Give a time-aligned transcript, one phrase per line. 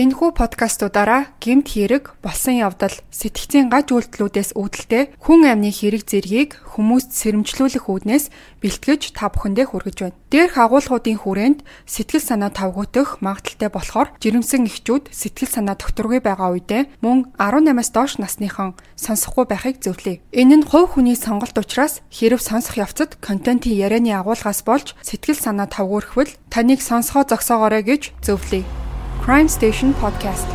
[0.00, 7.12] Энэхүү подкастуудаараа гэмт хэрэг, болсон явдал, сэтгцийн гаж үйлдэлүүдээс үүдэлтэй хүн амны хэрэг зэргийг хүмүүст
[7.20, 8.32] сэрэмжлүүлэх үүднээс
[8.64, 10.16] бэлтгэж та бүхэндээ хүргэж байна.
[10.32, 17.04] Дээрх агуулгуудын хүрээнд сэтгэл санаа тавгуутах магадaltaй болохоор жирэмсэн эхчүүд сэтгэл санаа докторгүй байгаа үедээ
[17.04, 20.24] мөн 18-аас доош насныхан сонсохгүй байхыг зөвлөе.
[20.32, 25.68] Энэ нь хувь хүний сонголт учраас хэрэг сонсох явцад контентын ярианы агуулгаас болж сэтгэл санаа
[25.68, 28.64] тавгуурхвал таныг сонсгоо зогсоогоорой гэж зөвлөе.
[29.20, 30.48] Crime Station Podcast.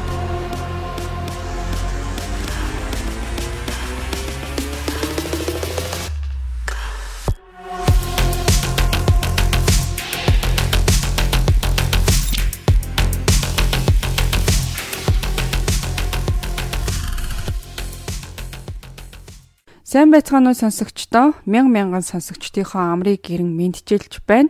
[19.85, 24.49] Сайн байцгаана уу сонсогчдоо мянга мянган сонсогчдийнхоо амрыг гэрэн мэдчилж байна.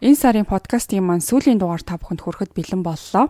[0.00, 3.28] Энэ сарын подкастын маань сүүлийн дугаар та бүхэнд хүрэхэд бэлэн боллоо.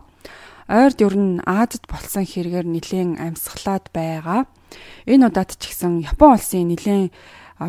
[0.70, 4.47] Ойрд ер нь Азад болсон хэрэгээр нэлээд амьсгалаад байгаа.
[5.02, 7.10] Энэ удаад ч гэсэн Япон улсын нэлээд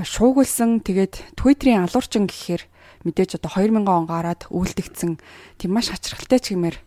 [0.06, 2.70] шуугилсан тэгээд Twitter-ийн алуурчин гэхээр
[3.02, 5.18] мэдээж одоо 2000 он гараад үлдэгдсэн
[5.58, 6.78] тийм маш хачирхалтай ч гэмээр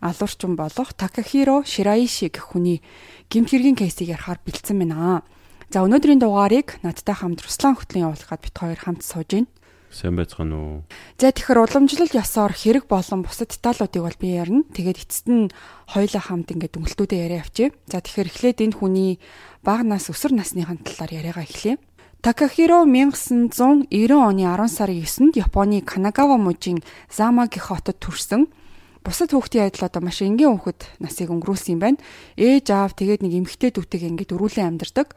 [0.00, 2.80] алуурчин болох Такахиро Шираиши гэх хүний
[3.28, 5.20] гэмт хэргийн кейсийг ярихаар бэлдсэн байна.
[5.68, 9.52] За өнөөдрийн дугаарыг надтай хамт Руслан хөтлийн явуулахад бит хоёр хамт сууж байна.
[9.88, 10.76] Сайн байцгаана уу?
[11.16, 14.68] За тэгэхээр уламжлал ёсоор хэрэг болон бусад деталуудыг бол би ярина.
[14.76, 15.48] Тэгээд эцэст нь
[15.88, 17.72] хоёулаа хамт ингээд дүнэлтүүдээ яриа авчи.
[17.88, 19.16] За тэгэхээр эхлээд энэ хүний
[19.64, 21.80] бага нас өсвөр насныхын талаар яриагаа эхлэе.
[22.20, 28.52] Такахиро 1990 оны 10 сарын 9-нд Японы Канагава мужийн Зама гэх хотод төрсэн.
[29.00, 32.02] Бусад хүүхдийн адил одоо маш энгийн хүүхэд насыг өнгөрүүлсэн юм байна.
[32.36, 35.16] Ээж аав тэгээд нэг эмэгтэй дүүтэйг ингээд өрүүлэн амьдардаг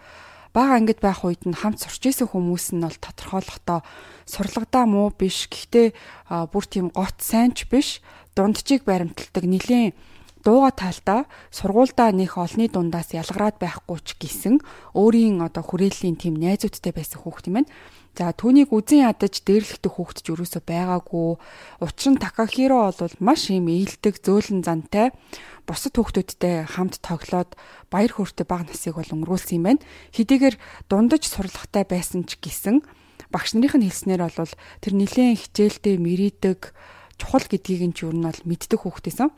[0.53, 3.79] бага ангид байх үед нь хамт сурч исэн хүмүүс нь бол тодорхойлохдоо
[4.27, 5.47] сурлагадаа муу биш.
[5.47, 5.87] Гэхдээ
[6.51, 8.03] бүр тийм гот сайнч биш.
[8.35, 9.95] Дунджийг баримталдаг нэлийн
[10.43, 14.55] дууга таалтаа сургуульдаа нэх олны дундаас ялгараад байхгүй ч гэсэн
[14.97, 17.71] өөрийн одоо хүрээллийн тийм найзуудтай байсан хүүхд юм байна.
[18.11, 21.39] За түүнийг үзен ядаж дээрлэхдэг хүүхд ч юусоо байгаагүй.
[21.79, 25.15] Учир нь Такахиро бол маш юм ээлдэг, зөөлөн зантай
[25.63, 27.55] бусад хүүхдүүдтэй хамт тоглоод
[27.87, 29.85] баяр хөөртэй бага насыг бол өнгөрүүлсэн юм байна.
[30.11, 30.55] Хэдийгээр
[30.91, 32.83] дундаж сурлагатай байсан ч гэсэн
[33.31, 36.75] багш нарын хэлснээр бол тэр нэлээд хичээлдээ мэрийдэг
[37.15, 39.31] чухал гэдгийг нь ч юу нь бол мэддэг хүүхдээсэн.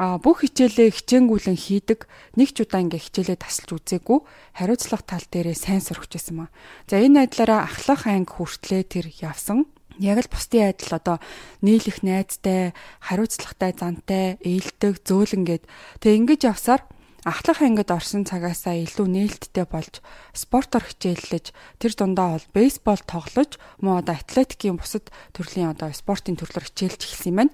[0.00, 4.18] А бүх хичээлээ хичээнгүүлэн хийдэг нэг ч удаа ингээ хичээлээ тасалж үзээгүй
[4.56, 6.48] хариуцлага тал дээрээ сайн байсан маа.
[6.88, 9.68] За энэ айдлаараа ахлах анги хүртлээ тэр явсан.
[10.00, 11.20] Яг л бусдын адил одоо
[11.60, 12.72] нийлэх найзтай,
[13.04, 15.68] хариуцлагатай, зантай, ээлдэг, зөөлөн гэд
[16.00, 16.80] тэг ингэж явсаар
[17.28, 20.00] ахлах ангид орсон цагаасаа илүү нээлттэй болж
[20.32, 26.72] спортоор хичээллэж тэр дундаа бол бейсбол тоглож муу одоо атлетикийн бусад төрлийн одоо спортын төрлөөр
[26.72, 27.52] хичээлж эхэлсэн юм байна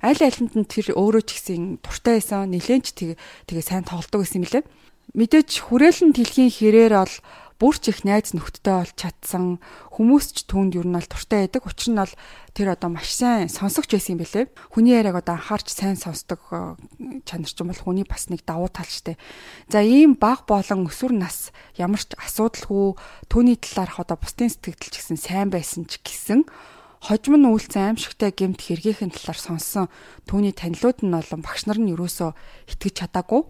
[0.00, 3.16] аль алинд нь тэр өөрөө ч гэсэн дуртай байсан нэлээд ч тэгээ
[3.48, 4.64] тэгээ сайн тоглодог байсан юм лээ.
[5.16, 7.14] Мэдээж хүрээлэн дэлхийн хэрээр бол
[7.60, 9.44] бүр ч их найз нөхдөдтэй бол чадсан
[9.92, 11.68] хүмүүс ч түүнд юу нь бол дуртай байдаг.
[11.68, 12.14] Учир нь бол
[12.56, 14.48] тэр одоо маш сайн сонсогч байсан юм бэлээ.
[14.72, 16.80] Хүний яриаг одоо анхаарч сайн сонсдог э,
[17.28, 19.20] чанар ч юм бол хүний бас нэг давуу тал штэ.
[19.68, 22.96] За ийм баг болон өсвөр нас ямар ч асуудалгүй
[23.28, 26.48] түүний талаарх одоо бусдын сэтгэл ч гэсэн сайн байсан ч гэсэн
[27.00, 29.86] хожим нь үйлцэн аимшигтай гемт хэргийнхэн талаар сонссон
[30.28, 32.36] түүний танилуд нь болон багш нар нь юусоо
[32.68, 33.48] итгэж чадаагүй.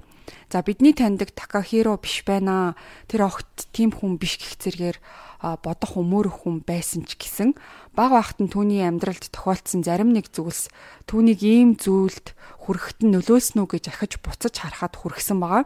[0.51, 2.79] За бидний таньдаг Такахиро биш байна.
[3.11, 4.99] Тэр огт тийм хүн биш гэх зэргээр
[5.41, 7.57] бодох өмөрөх хүн байсан ч гэсэн
[7.97, 10.69] баг багт нь түүний амьдралд тохиолдсон зарим нэг зүйлс
[11.09, 12.37] түүнийг ийм зүйлд
[12.69, 15.65] хүрэхэд нь нөлөөлснө үү гэж ахиж буцаж харахад хүргэсэн байгаа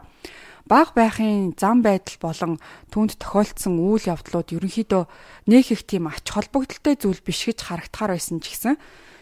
[0.65, 2.53] баг байхын зам байдал болон
[2.89, 5.03] түүнд тохиолдсон үйл явдлууд ерөнхийдөө
[5.45, 8.75] нөх их тийм ач холбогдолтой зүйл биш гэж харагдахаар байсан ч гэсэн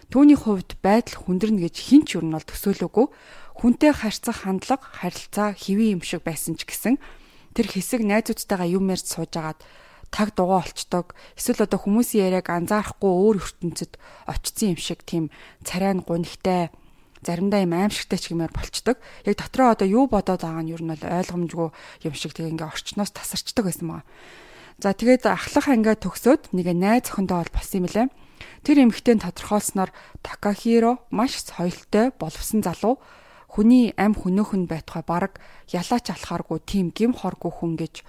[0.08, 3.08] түүний хувьд байдал хүндэрнэ гэж хинч юу нь бол төсөөлөөгүй.
[3.60, 6.96] Хүнтэй харьцах хандлага харилцаа хэвийн юм шиг байсан ч гэсэн
[7.52, 9.60] тэр хэсэг найзуудтайгаа юм ярьж суужгаад
[10.14, 13.98] таг дугаа олцдог эсвэл одоо хүмүүсийн яриаг анзаарахгүй өөр ертөнцид
[14.30, 15.34] очсон юм шиг тийм
[15.66, 16.70] царай нь гунигтай
[17.24, 19.00] заримдаа юм аимшигтай ч гэмээр болчдөг.
[19.26, 21.70] Яг дотроо одоо юу бодоод байгаа нь юу нь бол ойлгомжгүй
[22.06, 24.04] юм шиг тэгээ ингээ орчноос тасарчдаг байсан маа.
[24.78, 28.08] За тэгээд ахлах ангиа төгсөөд нэг найз охиндоо бол болсон юм лээ.
[28.64, 29.92] Тэр эмэгтэй тодорхойлсноор
[30.24, 33.00] Такахиро маш соёлтой боловсон залуу
[33.48, 35.40] хүний ам хөнөөхөн байтугай баг
[35.70, 38.02] ялаач алхааргүй тийм гим хоргүй хүн гэж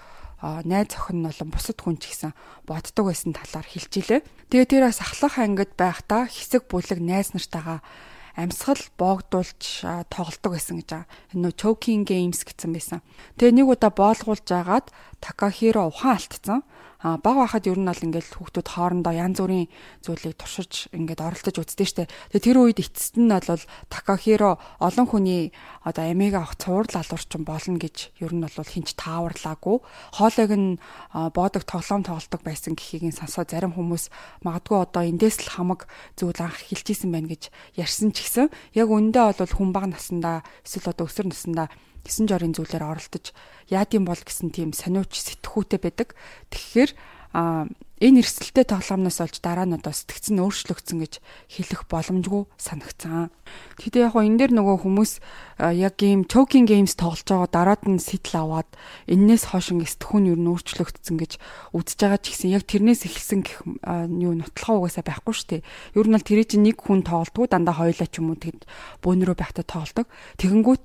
[0.65, 2.33] найз охин нь болон бусад хүн ч гэсэн
[2.65, 4.25] боддог байсан талаар хэлчихлээ.
[4.49, 7.81] Тэгээ тэр бас ахлах ангид байхдаа хэсэг бүлэг найз нартайгаа
[8.35, 11.11] амьсгал боогдуулж тоглолдог байсан гэж байгаа.
[11.35, 13.01] Энэ нөө choking games гэсэн байсан.
[13.39, 14.91] Тэгээ нэг удаа боолгуулж агаад
[15.23, 16.61] Такахиро ухаан алдсан.
[17.05, 19.69] А баг байхад ер нь бол ингээд хүүхдүүд хоорондоо янз бүрийн
[20.01, 22.09] зүйлийг туршиж ингээд оролцож үздэг штэ.
[22.33, 23.61] Тэгээ тэр үед эцэст нь бол
[23.93, 25.53] Такахиро олон хүний
[25.85, 29.85] одоо амийг авах цуврал алуурчин болно гэж ер нь бол хинч тааварлаагүй.
[30.17, 30.81] Хоолойг нь
[31.13, 34.09] боодог тоглоом тоглолдог байсан гэхийг сонсоо зарим хүмүүс
[34.41, 35.85] магадгүй одоо эндээс л хамаг
[36.17, 40.97] зүйл анх хэлчихсэн байна гэж ярьсан ч гэсэн яг үндэ бол хүн баг насандаа эсвэл
[40.97, 41.69] одоо өсвөр насандаа
[42.05, 43.33] 9 жорын зүйлээр оролдож
[43.73, 46.13] яадим бол гэсэн тийм сониуч сэтгхүүтэй байдаг.
[46.53, 46.91] Тэгэхээр
[48.05, 51.15] энэ эрсдэлтэй тоглоомноос олж дараа нь одоо сэтгцэн өөрчлөгдсөн гэж
[51.49, 53.33] хэлэх боломжгүй санагцсан.
[53.81, 55.13] Тэгэхдээ яг энэ дээр нөгөө хүмүүс
[55.73, 58.69] яг ийм choking games тоглож байгаа дараад нь сэтэл аваад
[59.09, 61.33] эннээс хойш ингэ сэтгхүүн юу нөөрчлөгдсөн гэж
[61.73, 65.67] үзэж байгаа ч гэсэн яг тэрнээс эхэлсэн гэх юу нотлохоо угаасаа байхгүй шүү дээ.
[65.97, 68.69] Ер нь бол тэр чинь нэг хүн тоглолтгүй дандаа хоёлаа ч юм уу тэгэд
[69.01, 70.07] бөөнөрөө байхдаа тоглолдог.
[70.37, 70.85] Тэгэнгүүт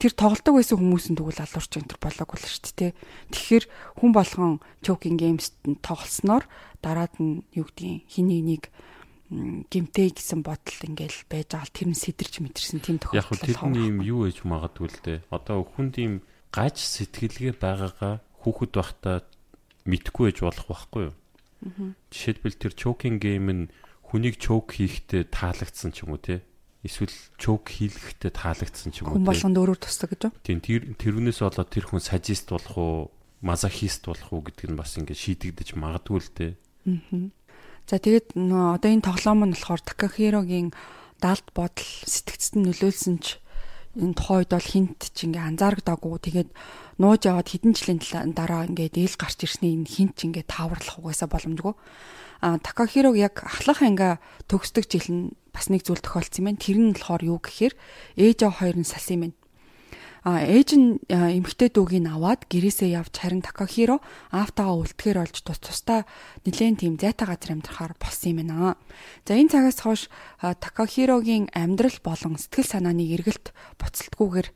[0.00, 2.92] тэр тоглолтог байсан хүмүүс нь тэгвэл алуурч энэ төр болоогүй л шүү дээ.
[3.30, 3.64] Тэгэхээр
[4.00, 5.52] хүн болгон choking games
[5.84, 6.44] тоглох тоглосноор
[6.80, 8.72] дараад нь юу гэдгийг хиний нэг
[9.30, 13.20] гимтэй гэсэн бодол ингээл байж байгаа тэр нь сэтэрч мэтэрсэн тийм тохиолдол.
[13.22, 15.18] Яг хөө тэр нь юм юу ээж магадгүй л дээ.
[15.30, 16.14] Одоо хүнд ийм
[16.50, 19.22] гаж сэтгэлгээ байгаагаа хүүхэд байхдаа
[19.86, 21.14] мэдгүй байж болох байхгүй юу?
[22.10, 23.64] Жишээлбэл тэр choking game нь
[24.10, 26.42] хүнийг choke хийхдээ таалагдсан ч юм уу те.
[26.82, 29.20] Эсвэл choke хийлгэхдээ таалагдсан ч юм уу.
[29.20, 30.34] Хүн болгонд өөрөөр тусдаг гэж.
[30.42, 32.98] Тийм тэр тэрнээс болоод тэр хүн сажист болох уу
[33.40, 36.52] мазохист болох уу гэдг нь бас ингээд шийдэгдэж магадгүй л дээ.
[36.88, 37.32] Аа.
[37.88, 40.68] За тэгээд одоо энэ тоглоом нь болохоор Такахирогийн
[41.18, 43.40] далд бодол сэтгцэд нь нөлөөлсөн ч
[43.96, 46.20] энэ тухайд бол хинт ч ингээ анзаарагдаагүй.
[46.20, 46.50] Тэгээд
[47.00, 48.00] нууж яваад хэдэн жилийн
[48.36, 51.74] дараа ингээд ээл гарч ирсний энэ хинт ч ингээ тааварлах угаасаа боломжгүй.
[52.44, 56.62] А Такахирог яг ахлах ангаа төгсдөг жил нь бас нэг зүйл тохиолдсон юм байна.
[56.62, 57.74] Тэр нь болохоор юу гэхээр
[58.20, 59.39] ээж аваа хоёр нь салсан юм байна
[60.24, 66.04] ээж нь эмэгтэй дүүгийг аваад гэрээсээ явж харин Такахиро аавтайгаа үлдэхээр олж тус тусдаа
[66.44, 68.76] нэлээд тийм зайтай газар амьдрахаар болсон юм байна.
[69.24, 70.02] За энэ цагаас хойш
[70.44, 74.48] Такахирогийн амьдрал болон сэтгэл санааны эргэлт буцалтгүйгээр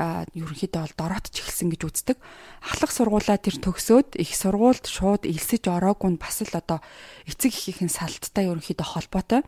[0.00, 2.16] ерөнхийдөө бол дороотч эхэлсэн гэж үздэг.
[2.64, 6.80] Ахлах сургуулаа тэр төгсөөд их сургуульд шууд элсэж ороогүй нь бас л одоо
[7.28, 9.44] эцэг эхийн салттай ерөнхийдөө холбоотой.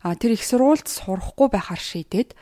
[0.00, 2.38] А тэр их сургуульд сурахгүй байхаар шийдээд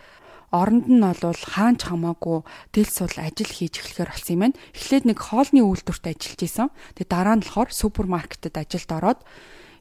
[0.50, 4.58] оронд нь бол хаанч хамаагүй тэл сул ажил хийж эхлэхээр болсон юм байна.
[4.72, 6.68] Эхлээд нэг хоолны үйлдвэрт ажиллаж исэн.
[6.96, 9.20] Тэгээ дараа нь болохоор супермаркетэд ажилд ороод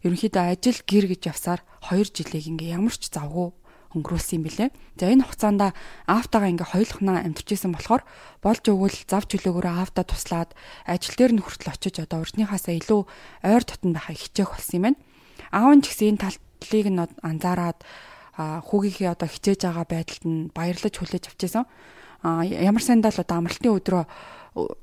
[0.04, 3.56] ерөнхийдөө ажил гэр гэж явсаар 2 жилийг ингээ ямар ч завгүй
[3.96, 4.68] өнгөрүүлсэн юм билэ.
[5.00, 5.62] За энэ хугацаанд
[6.06, 8.04] аавтайгаа ингээ хоёулахнаа амьдарч исэн болохоор
[8.44, 10.52] болж өгвөл зав чөлөөгөөрөө аавтаа туслаад
[10.84, 13.02] ажил дээр нь хүртэл очиж одоо урдныхаасаа илүү
[13.48, 15.00] ойр дотн байхыг хичээх болсон юм байна.
[15.56, 16.22] Аав нь ч гэсэн энэ
[16.60, 17.80] талыг нь анзаараад
[18.38, 21.66] хүүгийнхээ одоо хичээж байгаа байдалд нь баярлаж хүлээж авчихсан.
[22.22, 24.04] А ямар сандаа л одоо амралтын өдрөө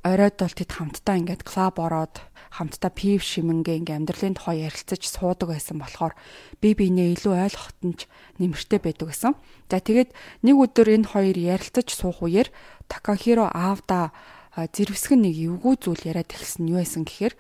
[0.07, 2.15] оройд бол тэд хамтдаа ингээд клуб ороод
[2.55, 6.15] хамтдаа пив шимэнгээ ингээ амьдралын тухай ярилцаж суудаг байсан болохоор
[6.63, 8.07] би бинээ илүү ойлгоход нь ч
[8.39, 9.35] нэмэртэй байдаг гэсэн.
[9.67, 10.15] За тэгээд
[10.47, 12.55] нэг өдөр энэ хоёр ярилцаж суух үеэр
[12.87, 14.15] Такахиро аавда
[14.55, 17.35] зэрвсгэн нэг эвгүй зүйл яриад эхэлсэн юу байсан гэхээр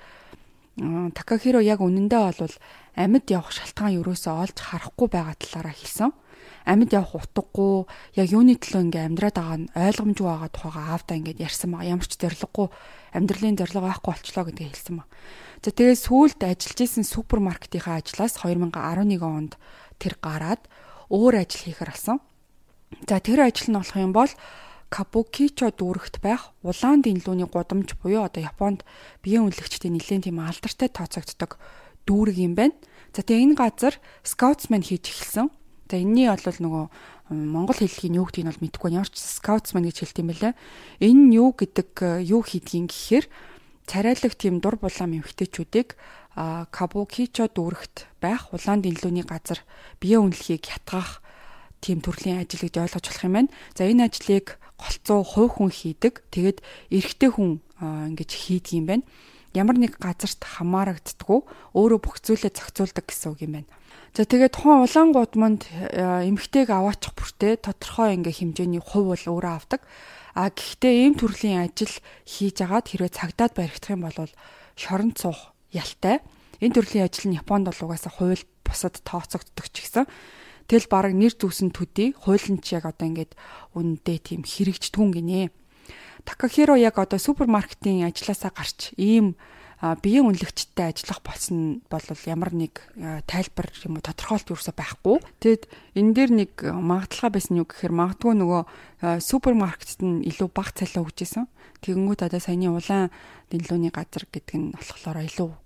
[1.14, 2.54] Такахиро яг үнэндээ бол
[2.94, 6.10] амьд явах шалтгаан юусоо олж харахгүй байгаа талаараа хэлсэн.
[6.64, 7.84] Амьд явах утгагүй
[8.16, 11.92] яг юуны төлөө ингээ амьдраад байгаа нь ойлгомжгүй байгаа тухайга аавдаа ингээ ярьсан байгаа.
[11.92, 12.66] Ямар ч зориггүй
[13.12, 15.04] амьдралын зориг байхгүй болчлоо гэдгийг хэлсэн ба.
[15.60, 19.52] За тэгээд сүүлд ажиллаж исэн супермаркетийнхаа ажлаас 2011 онд
[20.00, 20.62] тэр гараад
[21.12, 22.18] өөр ажил хийхэр алсан.
[23.08, 24.32] За тэр ажил нь болох юм бол
[24.94, 28.86] Кабукичо дүүрэгт байх улаан дэнлүүний гудамж буюу одоо Японд
[29.26, 31.58] биеийн үнэлэгчдийн нэлээд тийм алдартай тооцогддог
[32.06, 32.76] дүүрэг юм байна.
[33.14, 33.94] За тэгээ энэ газар
[34.26, 35.48] скаутсмен хийж эхэлсэн.
[35.90, 36.84] За энэний бол нөгөө
[37.32, 40.52] монгол хэллэгийн юу гэдгийг бол мэдэхгүй ямар ч скаутсмен гэж хэлт юм байлаа.
[41.00, 41.90] Энэ нь юу гэдэг
[42.26, 43.26] юу хийдгийг гэхээр
[43.88, 45.96] царайлаг тийм дур булаам эмхтэйчүүдийг
[46.34, 49.62] Кабукичо дүүрэгт байх улаан дэнлүүний газар
[50.02, 51.22] бие үнэлэхийг ятгах
[51.78, 53.54] тийм төрлийн ажил гэж ойлгож болох юм байна.
[53.78, 56.26] За энэ ажлыг голцоо хувь хүн хийдэг.
[56.34, 56.58] Тэгээд
[56.90, 59.04] эрэгтэй хүн ингэж хийдэг юм байна
[59.54, 61.40] ямар нэг газарт хамаарагддггүй
[61.78, 63.70] өөрөө бүх зүйлээ зохицуулдаг гэсэн үг юм байна.
[64.14, 69.54] За тэгээд тухайн улаан гудамд э, эмгтэйг аваачих бүртээ тодорхой ингээ хэмжээний хувь бол өөрөө
[69.54, 69.82] авдаг.
[70.34, 71.94] А гэхдээ ийм төрлийн ажил
[72.26, 74.30] хийж агаад хэрвээ цагдаад баригдах юм бол
[74.78, 76.22] шоронд суух ялтай.
[76.62, 80.06] Энэ төрлийн ажил нь Японд бол угаасаа хууль бусад тооцогддог ч гэсэн
[80.70, 83.36] тэл бараг нэр зүүсэн төдий хуулийн ч яг одоо ингээд
[83.76, 85.50] үнэндээ тийм хэрэгждгүн гинэ.
[86.22, 89.34] Такахиро яг одоо супермаркетын ажилласаа гарч ийм
[89.82, 92.80] биеийн үнэлэгчтэй ажиллах болсон бол ямар нэг
[93.26, 95.18] тайлбар юм уу тодорхойлт юусаа байхгүй.
[95.42, 95.62] Тэгэд
[95.98, 98.62] энэ дээр нэг магадлалаа байсан юу гэхээр магадгүй нөгөө
[99.20, 101.44] супермаркетт нь илүү бага цалин өгчээсэн.
[101.84, 103.12] Тэгэнгүүт одоо саяны улаан
[103.52, 105.63] дэлгүүний газар гэдэг нь болохоор илүү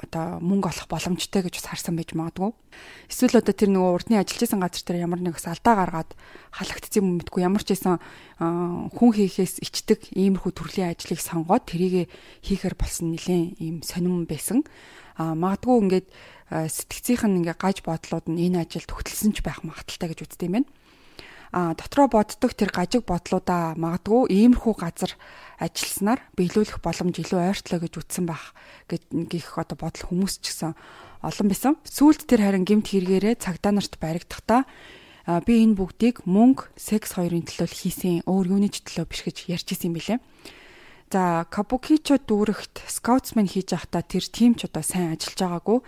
[0.00, 2.50] одоо мөнгө олох боломжтой гэж бас харсан байж магадгүй.
[3.12, 6.10] Эсвэл одоо тэр нөгөө урдны ажиллаж исэн газар дээр ямар нэг бас алдаа гаргаад
[6.56, 8.00] халагдсан юм мэдгүй ямар ч байсан
[8.96, 12.08] хүн хийхээс ичдэг иймэрхүү төрлийн ажлыг сонгоод тэрийг
[12.40, 14.64] хийхэр болсон нэлээд ийм сонирн байсан.
[15.20, 16.08] А магадгүй ингээд
[16.48, 20.54] сэтгцийнх нь ингээ гаж бодлууд нь энэ ажилд төгтөлсөн ч байх магадaltaй гэж үздэг юм
[20.64, 20.68] байна
[21.50, 25.12] дотроо боддог тэр гажиг бодлуудаа магадгүй иймэрхүү газар
[25.58, 28.54] ажилласнаар биелүүлэх боломж илүү ойртлоо гэж үтсэн байх
[28.86, 30.78] гэх одоо бодол хүмүүс ч гэсэн
[31.26, 31.74] олон байсан.
[31.82, 34.64] Сүүлд тэр харин гемт хэрэгээрээ цагдаа нарт баригдахдаа
[35.44, 39.68] би энэ бүгдийг мөнгө, секс хоёрын төлөө хийсэн өөр юуны ч төлөө биш гэж ярьж
[39.74, 40.18] исэн юм билээ.
[41.10, 45.78] За Кабукичо дүүрэгт скаутсмен хийж байхдаа тэр тим ч одоо сайн ажиллаж байгаагүй.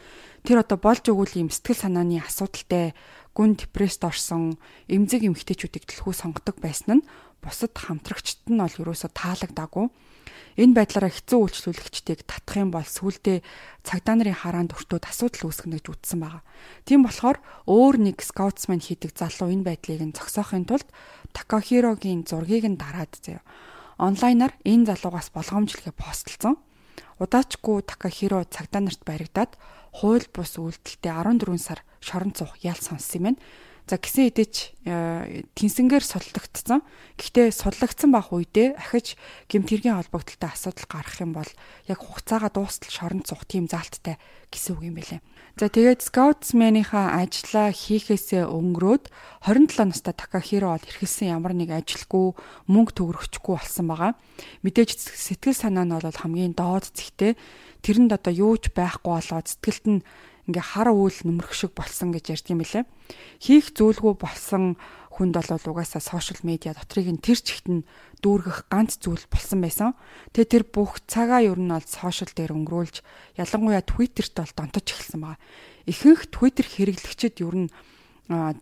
[0.42, 2.90] Тэр одоо болж өгвөл юм сэтгэл санааны асуудалтай
[3.33, 7.07] гүн депресд орсон эмзэг эмгтээчүүдийг төлхөө сонгодог байсан нь
[7.43, 9.91] бусад хамтрагчд нь бол ерөөсө таалагдаагүй.
[10.61, 13.41] Энэ байдлаараа хэцүү үйлчлүүлэгчдийг татах юм бол сүулдэ
[13.89, 16.45] цагдаа нарын хараанд өртөөд асуудал үүсгэнэ гэж үздсэн байгаа.
[16.85, 20.87] Тийм болохоор өөр нэг скаутсмен хийдэг залуу энэ байдлыг нь зогсоохын тулд
[21.33, 23.41] Такахирогийн зургийг нь дараад заяа.
[23.97, 26.61] Онлайнаар энэ залуугаас болгоомжлогээ постлцсон.
[27.17, 29.57] Удаачгүй Такахиро цагдаа нарт баригдаад
[29.93, 33.41] хууль бус үйлдэлтэй 14 сар шорон цух ял сонссон юм байна.
[33.91, 34.79] За гисэн эдэж
[35.59, 36.87] тэнсэнгээр судлагдсан.
[37.19, 39.19] Гэхдээ судлагдсан байх үедээ ахиж
[39.51, 41.51] гемтэргийн холбогдлолтой асуудал гарах юм бол
[41.91, 44.23] яг хугацаагаа дуустал шорон цух тийм заалттай
[44.55, 45.21] гэсэн үг юм байлээ.
[45.59, 49.11] За тэгээд Scoutsman-ийнхаа ажлаа хийхээсээ өнгөрөөд
[49.45, 52.39] 27 настай Такахиро бол эрхэлсэн ямар нэг ажилгүй
[52.71, 54.17] мөнгө төгрөгчгүй болсон байгаа.
[54.65, 57.37] Мэдээж сэтгэл санаа нь бол хамгийн доод зэгтээ
[57.83, 60.01] тэрэнд одоо юу ч байхгүй болоод сэтгэлд нь
[60.49, 62.87] ингээ хар үйл нөмрөх шиг болсон гэж ярьд юм билэ.
[63.39, 64.75] Хийх зүйлгүй болсон
[65.12, 67.87] хүнд бол угаасаа сошиал медиа дотрыг нь тэр чигт нь
[68.25, 69.95] дүүргэх ганц зүйл болсон байсан.
[70.35, 73.05] Тэгээ тэр бүх цагаа ер нь бол сошиал дээр өнгөрүүлж
[73.39, 75.39] ялангуяа Твиттерт бол донтож эхэлсэн байгаа.
[75.87, 77.73] Ихэнх Твиттер хэрэглэгчид ер нь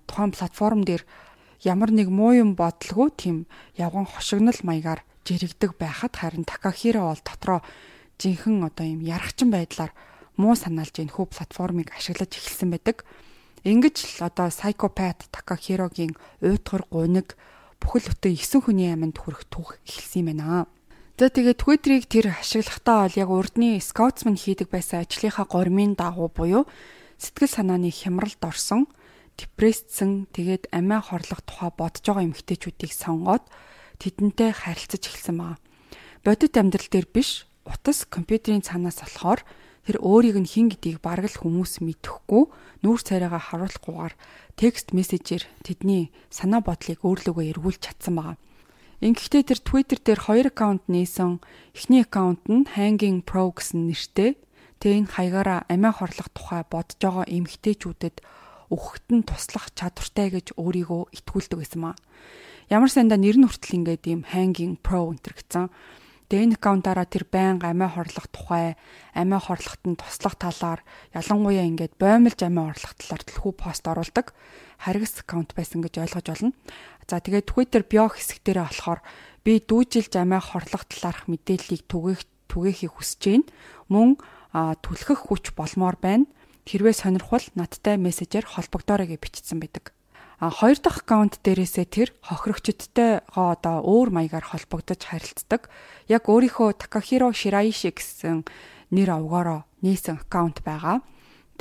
[0.05, 1.07] тухайн платформ дээр
[1.63, 3.47] ямар нэг муу юм бодлого тийм
[3.77, 7.61] явган хошигнол маягаар жирэгдэг байхад харин Такахиро бол дотроо
[8.21, 9.97] жинхэнэ одоо юм ярахчин байдлаар
[10.37, 13.09] муу санаалж энэ хүү платформыг ашиглаж эхэлсэн байдаг.
[13.65, 16.13] Ингэж л одоо psychopath Takahiro-гийн
[16.45, 17.37] уйтгар гуниг
[17.81, 20.69] бүхэл бүтэн 9 хүний аминд хүрэх түүх эхэлсэн юм байна.
[21.21, 26.65] За тэгээд Twitter-ийг тэр ашиглахдаа бол яг урдны Scotsman хийдэг байсан ажлынхаа гормын дагуу буюу
[27.21, 28.89] сэтгэл санааны хямралд орсон,
[29.37, 33.45] депрессцэн тэгээд амиа хорлох тухай бодож байгаа эмэгтэйчүүдийг сонгоод
[34.01, 35.61] тэдэнтэй харилцаж эхэлсэн байна.
[36.25, 39.41] Бодит амьдрал дээр биш, утас компьютерийн цаанаас болохоор
[39.85, 42.43] тэр өөрийг нь хин гэдгийг бараг л хүмүүс мэдэхгүй
[42.85, 44.15] нүүр царайгаа харуулахгүйгээр
[44.55, 48.37] текст мессежээр тэдний санаа бодлыг өөрлөгөө эргүүлж чадсан байгаа.
[49.01, 51.41] Ингэхдээ тэр Twitter дээр хоёр аккаунт нээсэн.
[51.73, 54.37] Эхний аккаунт нь Hanging Pro гэсэн нэртэй.
[54.77, 58.21] Тэгээ энэ хаягаараа амиа хорлох тухай бодож байгаа эмгтээчүүдэд
[58.69, 61.97] өгөхт нь туслах чадвартай гэж өөрийгөө итгүүлдэг байсан маа.
[62.69, 65.73] Ямар сандаа нэр нь хүртэл ингээд ийм Hanging Pro энтер гэсэн
[66.31, 68.79] Дэн аккаунтаараа тэр байнга амиа хорлох тухай,
[69.19, 74.31] амиа хорлоход нь туслах талаар ялангуяа ингээд боомлж амиа хорлох талаар төлхөө пост оруулдаг
[74.79, 76.55] харгас аккаунт байсан гэж ойлгож байна.
[77.11, 79.03] За тэгээд Twitter био хэсэг дээрээ болохоор
[79.43, 83.51] би дүүжилж амиа хорлох талаарх мэдээллийг түгээх түгээхийг хүсэж байна.
[83.91, 84.09] Мөн
[84.55, 86.31] түлхэх хүч болмоор байна.
[86.63, 89.91] Хэрвээ сонирхвол надтай мессежээр холбогдоорой гэж бичсэн байдаг.
[90.41, 95.69] А хоёр дахь аккаунт дээрээсээ тэр хохирогчдтойгоо одоо өөр маягаар холбогдож харилцдаг.
[96.09, 98.49] Яг өөрийнхөө Такахиро Шираиши гэсэн
[98.89, 101.05] нэр овгоороо нээсэн аккаунт байгаа.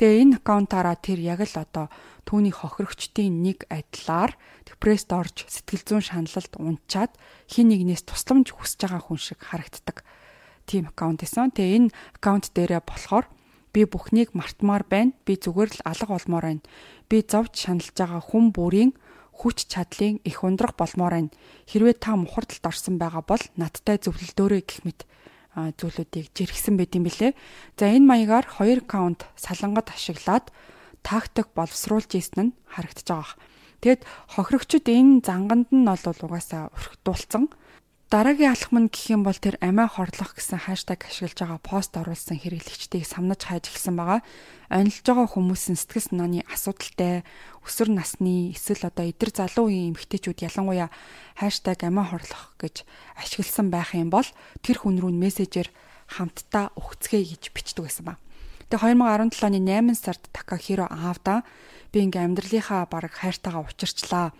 [0.00, 1.92] Тэгээ энэ аккаунтаараа тэр яг л одоо
[2.24, 4.32] түүний хохирогчдын нэг адилаар
[4.64, 7.12] депресд орж сэтгэл зүйн шаналлалд унчаад
[7.52, 10.08] хин нэгнээс тусламж хүсэж байгаа хүн шиг харагддаг.
[10.64, 11.52] Тийм аккаунт эсэн.
[11.52, 13.28] Тэгээ энэ аккаунт дээрээ болохоор
[13.72, 15.12] би бүхнийг мартмаар байна.
[15.24, 16.62] Би зүгээр л алга болмоор байна
[17.10, 18.94] би зовж шаналж байгаа хүн бүрийн
[19.34, 21.34] хүч чадлын их ундрах болмоор байна.
[21.66, 25.00] Хэрвээ та мухардалд орсон байгаа бол надтай зөвлөлдөөрэй гэх мэт
[25.50, 27.34] зүйлүүдийг жиргсэн байт юм билэ.
[27.74, 30.54] За энэ маягаар хоёр аккаунт салангад ашиглаад
[31.02, 33.34] тактик боловсруулж ийсэн нь харагдаж байгаа.
[33.82, 34.02] Тэгэд
[34.38, 37.50] хохирогчд энэ занганд нь бол угаасаа урхдуулсан
[38.10, 42.42] Дараагийн алхам нь гэх юм бол тэр амиа хорлох гэсэн хаштаг ашиглаж байгаа пост оруулсан
[42.42, 44.26] хэрэглэгчдийг самнаж хайж эхэлсэн байгаа.
[44.66, 47.22] Онилж байгаа хүмүүсийн сэтгэл санааны асуудалтай
[47.62, 50.90] өсвөр насны эсвэл одоо эдэр залуу үеийн эмэгтэйчүүд ялангуяа
[51.38, 52.82] хаштаг амиа хорлох гэж
[53.14, 54.26] ашигласан байх юм бол
[54.58, 55.70] тэр хүн рүү мессежээр
[56.10, 58.18] хамтдаа өгцгээе гэж бичдэг байсан ба.
[58.74, 61.46] Тэгээ 2017 оны 8 сард Такахиро аавда
[61.92, 64.32] би ингээм амьдралынхаа баг хайртайгаа учирчлаа.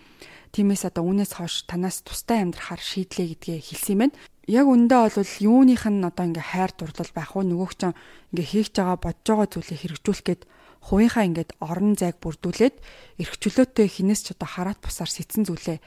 [0.51, 4.19] Тиймээс одоо үүнээс хойш танаас тустай амьдрахаар шийдлээ гэдгээ хэлсэн юм байна.
[4.51, 7.99] Яг үндэ бол юуных нь одоо ингээ хайр дурлал байх уу нөгөөх чинь
[8.35, 10.43] ингээ хийж байгаа бодож байгаа зүйлийг хэрэгжүүлэх гээд
[10.91, 12.77] хувийнхаа ингээд орон зайг бүрдүүлээд
[13.23, 15.79] эрх чөлөөтэй хинээс ч одоо хараат бусаар сэтсэн зүйлээ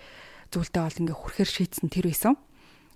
[0.54, 2.38] зүйлтэй бол ингээ хүрхээр шийдсэн тэр байсан.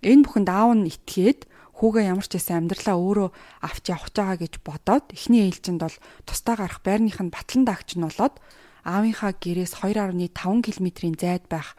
[0.01, 3.29] Энэ бүхэнд аав нь итгээд хүүгээ ямар ч байсан амьдралаа өөрөө
[3.61, 8.05] авч явах байгаа гэж бодоод эхний ээлжинд бол тусдаа гарах байрных нь батлан даагч нь
[8.05, 8.35] болоод
[8.81, 10.33] аавынхаа гэрээс 2.5
[10.65, 11.77] км-ийн зайд байх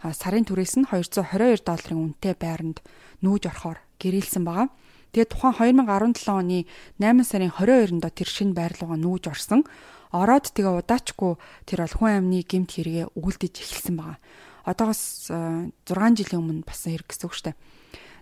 [0.00, 2.78] сарын түрээс нь 222 долларын үнэтэй байранд
[3.24, 4.68] нүүж орохоор гэрээлсэн байгаа.
[5.16, 6.58] Тэгээд тухайн 2017 оны
[7.00, 9.64] 8 сарын 22-нд тэр шинэ байр руугаа нүүж орсон.
[10.12, 11.32] Ороод тэгээ удаачгүй
[11.64, 14.18] тэр бол хүн амны гемт хэрэгээ үлдэж эхэлсэн байгаа.
[14.64, 17.56] Одоогоос 6 жилийн өмнө басан хэрэг гэсэн үг шүү дээ.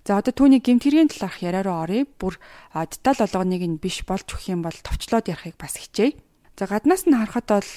[0.02, 2.02] За одоо түүний гимтэргийн талаарх яриа руу оръё.
[2.18, 2.34] Бүр
[2.74, 6.18] деталь болгоныг нь биш болж өгөх юм бол товчлоод ярихыг бас хичээе.
[6.58, 7.70] За гаднаас нь харахад бол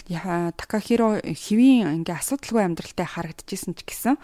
[0.57, 4.17] Такахиро хэвийн ингээ асуудалгүй амьдралтай харагдчихсэн ч гэсэн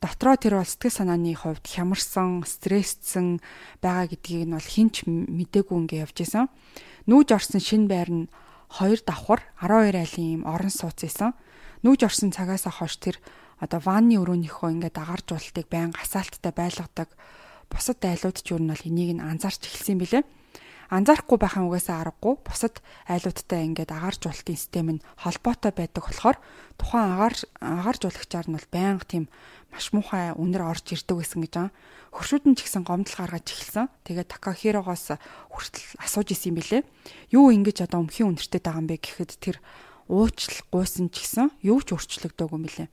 [0.00, 3.40] дотроо тэр бол сэтгэл санааны хувьд хямарсан, стрессцэн
[3.80, 6.48] байгаа гэдгийг нь бол хинч мдээгүй ингээ явж исэн.
[7.08, 8.24] Нүүж орсон шинэ байр нь
[8.68, 11.32] хоёр давхар 12 айлын юм орон сууц исэн.
[11.84, 13.16] Нүүж орсон цагаас хойш тэр
[13.62, 17.08] одоо ванны өрөөнийхөө ингээд агаржуултыг байн гасаалттай байлгадаг
[17.70, 20.24] бусад айлууд ч юу нь бол энийг нь анзаарч эхэлсэн билээ.
[20.86, 22.78] Анзаарахгүй байхын угаасаа аргагүй бусад
[23.10, 26.38] айлуудтай ингээд агаржуултын систем нь холбоотой байдаг болохоор
[26.78, 29.24] тухайн агаар агаржуулагчаар нь бол байнга тийм
[29.74, 31.74] маш муухай үнэр орж ирдэг гэсэн гэж байгаа.
[32.14, 33.90] Хөршүүд нь ч гэсэн гомдол гаргаж эхэлсэн.
[34.06, 35.18] Тэгээд Такахирогоос
[35.50, 36.82] хүртэл асууж исэн юм билээ.
[37.34, 39.58] Юу ингэж одоо өмхийн үнэртэй байгаа юм бэ гэхэд тэр
[40.06, 42.88] уучлал гуйсан ч гэсэн юу ч өөрчлөгдөөг юм билээ.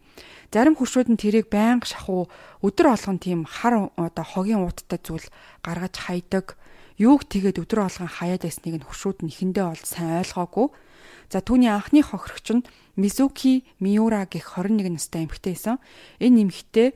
[0.53, 2.29] Зарим хуршууд нь тэрийг байнга шахуу
[2.65, 5.25] өдөр болгон тийм хар одоо хогийн ууттай зүйл
[5.61, 6.57] гаргаж хайдаг.
[6.97, 10.67] Юуг тэгээд өдөр болгон хаяад байсныг нь хуршууд нь ихэндээ бол сайн ойлгоогүй.
[11.29, 12.65] За түүний анхны хохирогч нь
[12.97, 15.77] Мизуки Миура гэх 21 настай эмэгтэй байсан.
[16.21, 16.93] Энэ эмэгтэй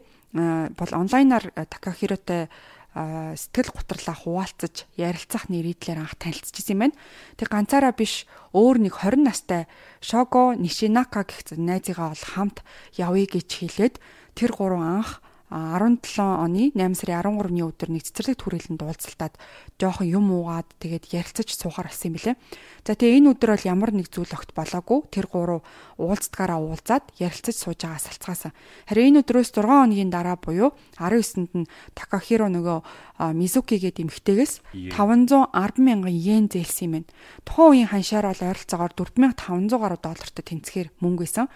[0.77, 2.49] бол онлайнаар Такахиротой
[2.97, 6.97] сэтгэл гутралаа хуваалцаж ярилцах нэрийдлэр анх танилцчихсан юм байна.
[7.37, 8.25] Тэг ганцаараа биш
[8.57, 9.63] өөр нэг 20 настай
[10.01, 12.57] Шого Нишинака гэх найзыгаа бол хамт
[12.97, 13.95] явъя гэж хэлээд
[14.33, 19.39] тэр гурван анх 17 оны 8 сарын 13-ны өдөр нэг цэцэрлэг түрээлэнд уулзалтаад
[19.79, 22.35] жоохон юм уугаад тэгээд ярилцаж суухаар болсон юм билэ.
[22.83, 25.07] За тэгээ энэ өдөр бол ямар нэг зүйл огт болоогүй.
[25.07, 25.63] Тэр гурав
[25.95, 28.51] уулздгаараа уулзаад ярилцаж сууж байгаа салцгаасан.
[28.91, 35.79] Харин энэ өдрөөс 6 хоногийн дараа буюу 19-нд нь Такахиро нөгөө Мизуки гэдэг эмэгтэйгээс 510
[35.79, 37.09] мянган йен зээлсэн юм байна.
[37.47, 41.47] Тухайн үеийн ханшаар бол ойролцоогоор 4500 гаруй доллартай тэнцэхээр мөнгө исэн.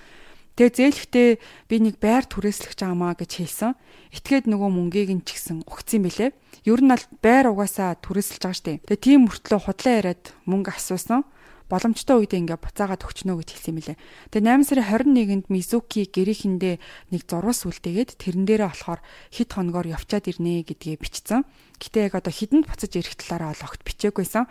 [0.61, 1.29] Тэгээ зээлхтээ
[1.73, 3.73] би нэг байр түрээслэх жаамаа гэж хэлсэн.
[4.13, 6.37] Итгээд нөгөө мөнгийг нь ч гэсэн өгцсөн бэлээ.
[6.69, 8.85] Ер нь бол байр угаасаа түрээсэлж байгаа штеп.
[8.85, 11.25] Тэгээ тийм мөртлөө худлаа яриад мөнгө асуусан.
[11.65, 13.97] Боломжтой үедээ ингээ буцаагаад өгчнө гэж хэлсэн мэлээ.
[14.29, 14.85] Тэгээ 8 сарын
[15.17, 16.75] 21-нд Мизуки гэрээхэндээ
[17.09, 19.01] нэг зурвас үлдээгээд тэрэн дээрээ болохоор
[19.33, 21.41] хит хоногоор явчаад ирнэ гэдгээ бичсэн.
[21.81, 24.45] Гэтэ яг одоо хидэнд буцаж ирэх талаараа ол огт бичээгүйсэн.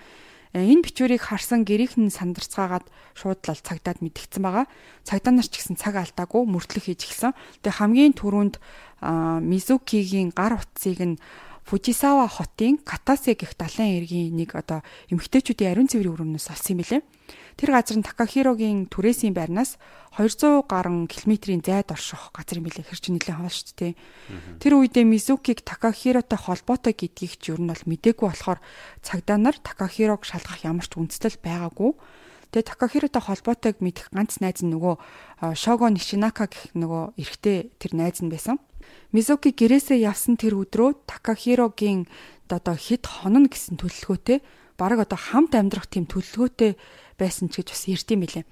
[0.51, 4.67] Э, энэ бичвэрийг харсан гэрийнхэн сандарцгаагаад шууд л цагдаад мэдгдсэн байгаа.
[5.07, 7.39] Цагдаа нар ч гэсэн цаг алдаагүй мөртлөх хийж эхэлсэн.
[7.63, 8.59] Тэгээ хамгийн түрүүнд
[9.47, 11.23] Мизукигийн гар утсыг нь
[11.63, 14.83] Фужисава хотын Катасе гэх далайн эргийн нэг одоо
[15.15, 17.03] эмгтээчүүдийн ариун цэврийн өрөөнөөс олсон юм билээ.
[17.61, 19.77] Тэр газар нь Такахирогийн түрээсийн байрнаас
[20.17, 22.89] 200 гаруй километрийн зайд орших газар юм билээ.
[22.89, 23.93] Хэр чинь нэлээд хоол шүү дээ.
[24.65, 28.65] Тэр үедээ Мизукиг Такахиротой холбоотой гэдгийг ч ер нь бол мдээгүй болохоор
[29.05, 32.01] цагдаа нар Такахирог шалгах ямар ч үндслэл байгаагүй.
[32.49, 38.25] Тэгээ Такахиротой холбоотойг мэдэх ганц найз нь нөгөө Шого Нишинака гэх нөгөө эрэгтэй тэр найз
[38.25, 38.57] нь байсан.
[39.13, 42.09] Мизуки гэрээсээ явсан тэр өдрөө Такахирогийн
[42.49, 44.41] одоо хэд хонно гэсэн төлөлгөөтэй
[44.81, 46.73] бараг одоо хамт амьдрах тийм төлөлгөөтэй
[47.21, 48.49] байсан ч гэж бас ярьд юм билээ.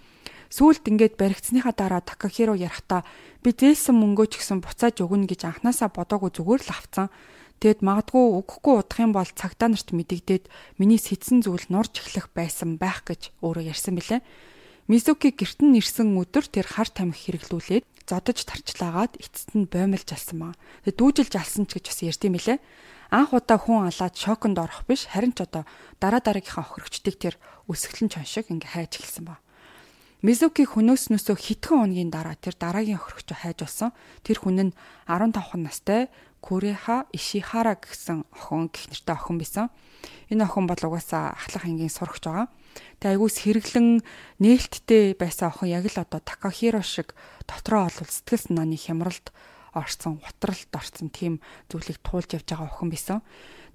[0.52, 3.04] Сүүлд ингээд баригдсныхаа дараа Такахиро ярахтаа
[3.40, 7.09] би зээлсэн мөнгөө ч гэсэн буцааж өгнө гэж анханасаа бодоогүй зүгээр л авцсан.
[7.61, 10.44] Тэгэд магадгүй өгөхгүй удах юм бол цагтаа нарт мэдэгдээд
[10.81, 14.20] миний сэтсэн зүйл нурж эхлэх байсан байх гэж өөрөө ярьсан билээ.
[14.88, 20.54] Мизуки гертэн нэрсэн өдөр тэр хар тамхи хэрэглүүлээд зодож тарчлаагаад эцэст нь боомлж алсан маа.
[20.87, 22.59] Тэгээ дүүжилж алсан ч гэж бас ярьдсан билээ
[23.11, 25.64] анх удаа хүн алаад шоконд орох биш харин ч одоо
[26.00, 27.35] дараа дараагийнхаа охирогчдыг тэр
[27.68, 29.38] өсгөлэн чон шиг ингээ хайж эхэлсэн ба.
[30.18, 33.94] Мизуки хөнөөснөөсөө хитгэн хоногийн дараа тэр дараагийн охирогч хайж болсон.
[34.26, 34.76] Тэр хүн нь
[35.07, 36.11] 15 настай
[36.42, 39.70] Куреха Ишихара гэсэн охин гэх нэртэй охин байсан.
[40.26, 42.50] Энэ охин бол угаасаа ахлах ангийн сурагч байгаа.
[42.98, 44.02] Тэгээ айгуус хэрэглэн
[44.42, 47.14] нээлттэй байсан охин яг л одоо Такахиро шиг
[47.46, 49.31] дотроо олвол сэтгэл санааны хямралд
[49.70, 51.38] орсон, утралд орсон тийм
[51.70, 53.18] зүйлийг туулж явж байгаа охин байсан.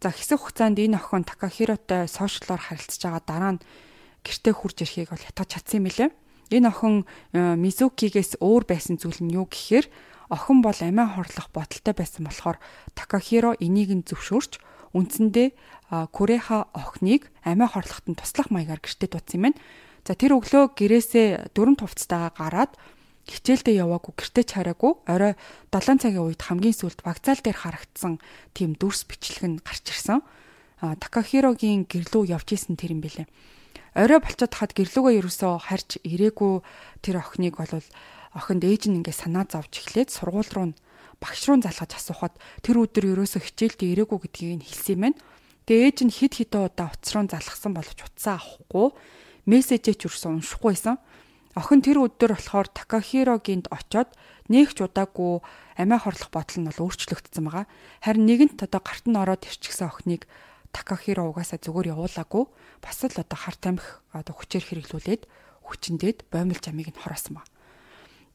[0.03, 3.63] За хэсэг хугацаанд энэ охин Такахиротой сошиалоор харилцаж байгаа дараа нь
[4.27, 6.11] гэртээ хурж ирэхийг бол ятгах чадсан юм лээ.
[6.51, 9.87] Энэ охин э, Мизукигээс өөр байсан зүйл нь юу гэхээр
[10.27, 12.59] охин бол амиа хорлох бодолтой байсан болохоор
[12.99, 14.59] Такахиро энийг нь зөвшөөрч
[14.91, 15.55] үндсэндээ
[16.11, 19.59] Куреха охиныг амиа хорлоход нь туслах маягаар гэртээ дуудсан юм байна.
[20.03, 22.75] За тэр өглөө гэрээсээ дөрөв хувцастайгаа гараад
[23.27, 25.33] хичээлдээ яваагүй гэртээ чараагүй орой
[25.71, 28.19] 7 цагийн үед хамгийн сүүлд вокзал дээр харагдсан
[28.51, 30.19] тийм дүрс бичлэг нь гарч ирсэн.
[30.83, 33.27] Такахирогийн гэрлүү явж исэн тэр юм бэлээ.
[33.95, 36.53] Орой болцоод хаад гэрлүүгээ ерөөсөө харж ирээгүй
[36.99, 37.71] тэр охиныг бол
[38.35, 40.73] охинд ээж нь ингээ санаа зовж эхлээд сургууль руу
[41.21, 45.21] багш руу залгаж асуухад тэр өдөр ерөөсөө хичээлдээ ирээгүй гэдгийг нь хэлсэн юм байна.
[45.69, 48.87] Тэгээ ээж нь хид хидэн удаа утас руу залгасан боловч утсаа авахгүй
[49.47, 50.97] мессежээ ч өрсөн уншихгүй байсан.
[51.53, 54.09] Охин тэр өдөр болохоор Такахирогинд очоод
[54.49, 55.45] нэг ч удаагүй
[55.77, 57.69] амиа хорлох бодол нь бол өөрчлөгдсөн байгаа.
[58.01, 60.25] Харин нэгэнт одоо гарт нь ороод ирчихсэн охиныг
[60.73, 62.49] Такахиро угаасаа зүгээр явуулаагүй.
[62.81, 63.85] Бас л одоо хар тамхи
[64.17, 65.23] одоо хүчээр хэрэглүүлээд
[65.61, 67.45] хүчнээд боомлж амийг нь хороосон ба.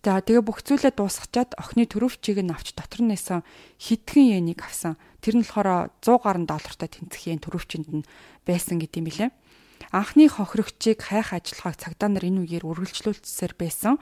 [0.08, 3.42] За тэгээ бүх зүйлээ дуусгачаад охины төрөвчийг нь авч дотор нь нэсэн
[3.82, 4.94] хитгэн йенийг авсан.
[5.18, 8.08] Тэр нь болохоор 100 гаруй доллартай тэнцэх йен төрөвчөнд нь
[8.46, 9.30] байсан гэдэм билээ.
[9.92, 13.96] Анхны хохирогчийг хайх ажиллагааг цагдаа нар энэ үеэр үргэлжлүүлсээр байсан.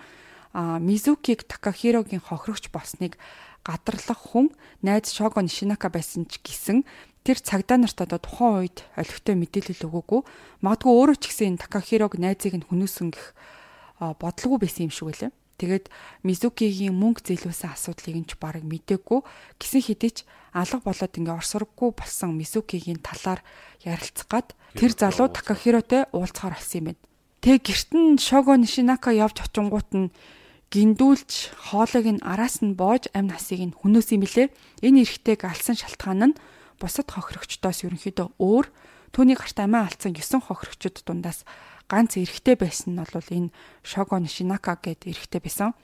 [0.57, 3.21] А Мизукиг Такахирогийн хохирогч болсныг
[3.67, 6.87] гадарлах хүн найз Шого Нишинака байсан ч гэсэн
[7.27, 10.21] тэр цагдаа нарт одоо тухайн үед олигтой мэдээлэл өгөөгүй.
[10.63, 13.35] Магадгүй өөрөө ч гэсэн энэ Такахирог найзыг нь хүнөөсөн гэх
[13.99, 15.31] бодлого байсан юм шиг байлаа.
[15.57, 15.89] Тэгээд
[16.21, 19.21] Мизукигийн мөнгө зээлүүлсэн асуудлыг нь ч бараг мдээгүй
[19.57, 20.19] гисэн хэдий ч
[20.53, 23.41] алга болоод ингээ орсорггүй болсон Мизукигийн талаар
[23.81, 27.01] ярилцах гад тэр залуу Такахиротой уулзахаар болсон юм байна.
[27.41, 30.13] Тэг герт нь Шого Нишинака явж очингууд нь
[30.69, 34.53] гиндүүлж хоолойг нь араас нь боож амь насыг нь хүнөөс юм билэ.
[34.83, 36.39] Энэ эрэгтэйг алсан шалтгаан нь
[36.77, 38.67] бусад хохирогчдоос ерөнхийдөө өөр
[39.15, 41.47] түүний гарт амиа алдсан 9 хохирогчд дундаас
[41.87, 45.75] ганц эрэгтэй байсан нь бол энэ Шого Нишинака гэд эрэгтэй байсан.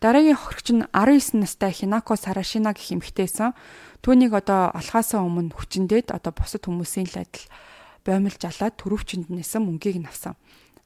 [0.00, 3.54] Дараагийн хохирогч нь 19 настай Хинако Сарашина гэх эмэгтэйсэн.
[4.02, 7.46] Түүнийг одоо алхаасаа өмнө хүчнээд одоо бусад хүмүүсийн л адил
[8.06, 10.34] боомлж алаад төрөвчөнд нэсэн мөнгийг нь авсан.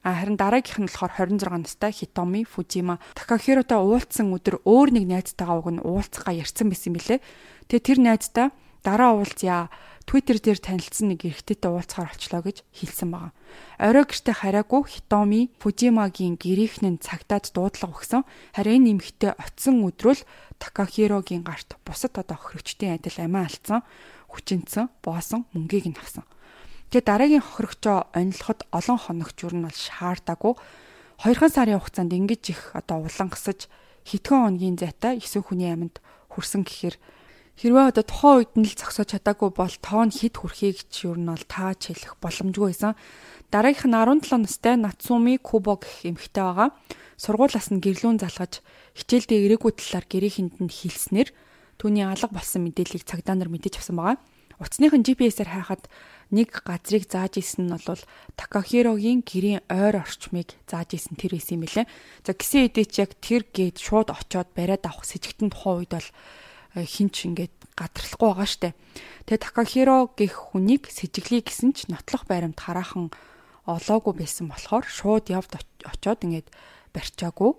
[0.04, 5.64] А харин дараагийнх нь болохоор 26 настай Хитоми Фужима Такахиротой уулзсан өдөр өөр нэг найзтайгаа
[5.64, 7.24] уг нь уулзгаа ярьсан байсан юм билэ.
[7.72, 8.46] Тэгээ тэр найзтай
[8.84, 9.72] дараа уулзъя
[10.04, 13.32] Twitter дээр танилцсан нэг эрэгтэйтэй уулзахаар очлоо гэж хэлсэн байгаа.
[13.80, 18.22] Орой гэртээ хараагүй Хитоми Фужимагийн гэрийнхэн нь цагтаад дуудлага өгсөн.
[18.52, 20.20] Харин энэ эмэгтэй оцсон өдрөл
[20.60, 23.80] Такахирогийн гарт бусад одоо хөрөгчдийн адил амиа алдсан,
[24.28, 26.28] хүчинцэн, боосон мөнгийг нь авсан.
[26.92, 30.52] Тэгээ дараагийн хохирогчоо онилоход олон хоногч юу нь бол шаардаагүй.
[31.24, 33.72] Хоёрхан сарын хугацаанд ингэж их одоо улан гасаж
[34.04, 36.96] хэдхэн хоногийн зайтай эсвэ хүний аминд хүрсэн гэхээр
[37.54, 41.30] Хэрвээ одоо тухайн үед нь л зогсож чадаагүй бол тоон хид хүрхийг ч юу нь
[41.30, 42.98] бол тааж хэлэх боломжгүй байсан.
[43.54, 46.74] Дараагийнх нь 17 настай Нацуми Кубо гэх эмэгтэй байгаа.
[47.14, 48.58] Сургуулиас нь гэрлүүн залгаж
[48.98, 51.30] хичээлдээ ирээгүй талаар гэрээхэнд нь хэлснээр
[51.78, 54.18] түүний алга болсон мэдээллийг цагдаа нар мэдэж авсан байгаа.
[54.58, 55.86] Утасных нь GPS-ээр хайхад
[56.34, 58.02] нэг газрыг зааж исэн нь бол
[58.34, 61.86] Такахирогийн гэрийн ойр орчмыг зааж исэн тэр байсан юм лээ.
[62.26, 66.08] За гисэн хэдий ч яг тэр гээд шууд очоод бариад авах сэжигтэн тухайн үед бол
[66.74, 68.74] хинч ингээд гадарлахгүй байгаа штэ.
[69.30, 73.14] Тэгээ Такахиро гэх хүнийг сэжиглэе гэсэн ч нотлох байрамд хараахан
[73.66, 75.54] олоогүй байсан болохоор шууд явд
[75.86, 76.50] очоод ингээд
[76.90, 77.54] барьчаагүй.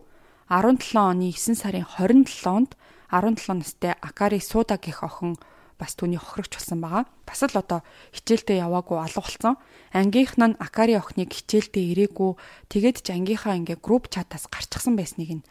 [0.52, 2.78] 17 оны 9 сарын 27-нд
[3.10, 5.40] 17 настай Акари Суда гэх охин
[5.80, 7.04] бас түүний хохирогч болсон байгаа.
[7.26, 7.82] Бас л одоо
[8.16, 9.56] хичээлдээ яваагүй алга болсон.
[9.92, 12.32] Ангийнх нь Акари охиныг хичээлдээ ирээгүй
[12.72, 15.48] тэгээд ч ангийнхаа ингээ групп чатаас гарчихсан байсныг нь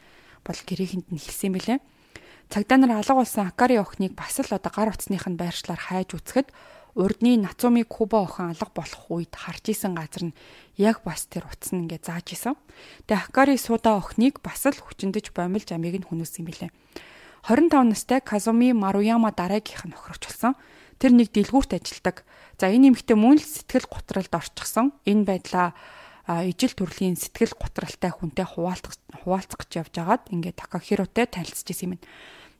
[0.47, 1.79] бол гэрээхэнд нь хэлсэн мэлээ.
[2.53, 6.49] Цагдаа нар алга болсон Акари охиныг бас л одоо гар утасных нь байршлаар хайж үзэхэд
[6.95, 10.37] урдны Нацуми Куба охин алга болох үед харж исэн газар нь
[10.79, 12.55] яг бас тэр утас нь ингээ зааж исэн.
[13.11, 16.71] Тэгээ Акари суда охиныг бас л хүчиндэж бомилж амийг нь хүнөөсөн билээ.
[17.51, 20.55] 25 настай Казуми Маруяма дараагийнх нь охирогч болсон.
[21.03, 22.23] Тэр нэг дэлгүүрт ажилдаг.
[22.57, 24.95] За энэ нэмэгтээ мөн л сэтгэл гутралд орчихсон.
[25.05, 25.75] Энэ байдлаа
[26.25, 32.01] ижил төрлийн сэтгэл гутралтай хүнтэй хуваалцах хуваалцах гэж явж агаад ингээд Такахиротэй танилцж исэн юм.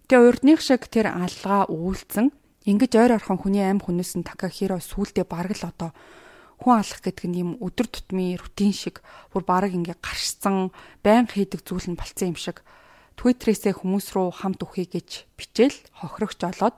[0.05, 2.29] Тэгээ урдных шиг тэр алгаа үүлцэн
[2.69, 5.97] ингэж ойр орхон хүний аим хүнээс нь Такахиро сүулдэ бараг л одоо
[6.61, 9.01] хүн алах гэдэг нь юм өдөр тутмын рутин шиг
[9.33, 10.69] бүр бараг ингээ гаршсан
[11.01, 12.61] байн хийдэг зүйл нь болцсон юм шиг
[13.17, 16.77] Твиттерээсээ хүмүүс рүү хамт үхий гэж бичээл хохирогч олоод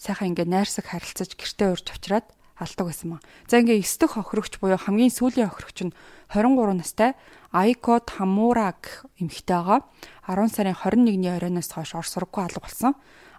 [0.00, 2.26] сайхан ингээ найрсаг харилцаж гэртээ урьж авчираад
[2.58, 3.20] алдаг байсан маа.
[3.50, 5.96] За ингээ 9 дэх хохирогч буюу хамгийн сүүлийн хохирогч нь
[6.30, 7.10] 23 настай
[7.50, 9.80] Айко Тамура гэх эмэгтэй байгаа.
[10.26, 12.94] 10 сарын 21-ний оройноос хойш Орос сургуу алга болсон.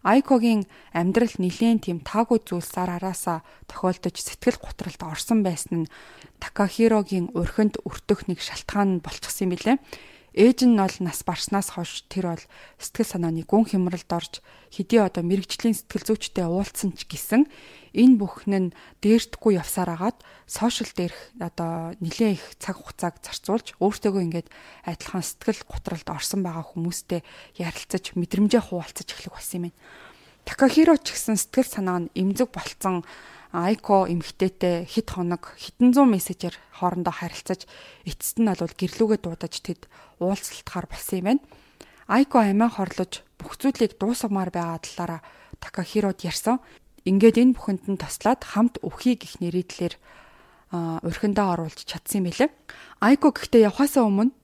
[0.05, 5.91] Айкогийн амьдрал нилээн тийм таагүй зүйлсээр араасаа тохиолдож сэтгэл готролд орсон байсан нь
[6.37, 9.77] Такахирогийн урхинд өртөх нэг шалтгаан болчихсон юм билээ.
[10.35, 12.43] Ээж нь бол нас барснаас хойш тэр бол
[12.75, 17.47] сэтгэл санааны гүн хямралд орж хэдий одоо мэрэгжлийн сэтгэл зүйчтэй уулзсан ч гэсэн
[17.95, 24.23] энэ бүхэн нь дээртгүй явсаар агаад сошиал дээрх одоо нэлээд их цаг хугацааг зарцуулж өөртөөгөө
[24.27, 24.51] ингээд
[24.83, 27.23] адилхан сэтгэл готролд орсон байгаа хүмүүстэй
[27.55, 29.79] ярилцаж мэдрэмжээ хуваалцаж эхлэх болсон юм байна.
[30.43, 33.07] Такахиро ч гэсэн сэтгэл санаа нь эмзэг болцсон
[33.55, 37.63] Айко эмхтэйтэй хэд хоног хэдэн зуун мессежээр хоорондоо харилцаж
[38.03, 39.87] эцэст нь бол гэрлүүгээ дуудаж тэд
[40.19, 41.43] уулзалтахаар болсон юм байна.
[42.11, 45.21] Айко амиа хорлож бүх зүйлийг дуусгамаар байгаа талаараа
[45.63, 46.59] Такахирод ярьсан.
[47.07, 49.95] Ингээд энэ бүхэнд нь тослаад хамт өвхий гих нэрийдлэр
[51.07, 52.51] урхиндаа оруулж чадсан юм билээ.
[52.99, 54.35] Айко гэхдээ явхаасаа өмнө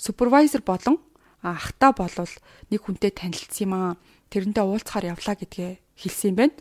[0.00, 1.04] супервайзер болон
[1.44, 2.32] ахта болвол
[2.72, 3.92] нэг хүнтэй танилцсан юм аа.
[4.32, 6.56] Тэрнтэй уулзахаар явлаа гэдгээ хэлсэн юм байна.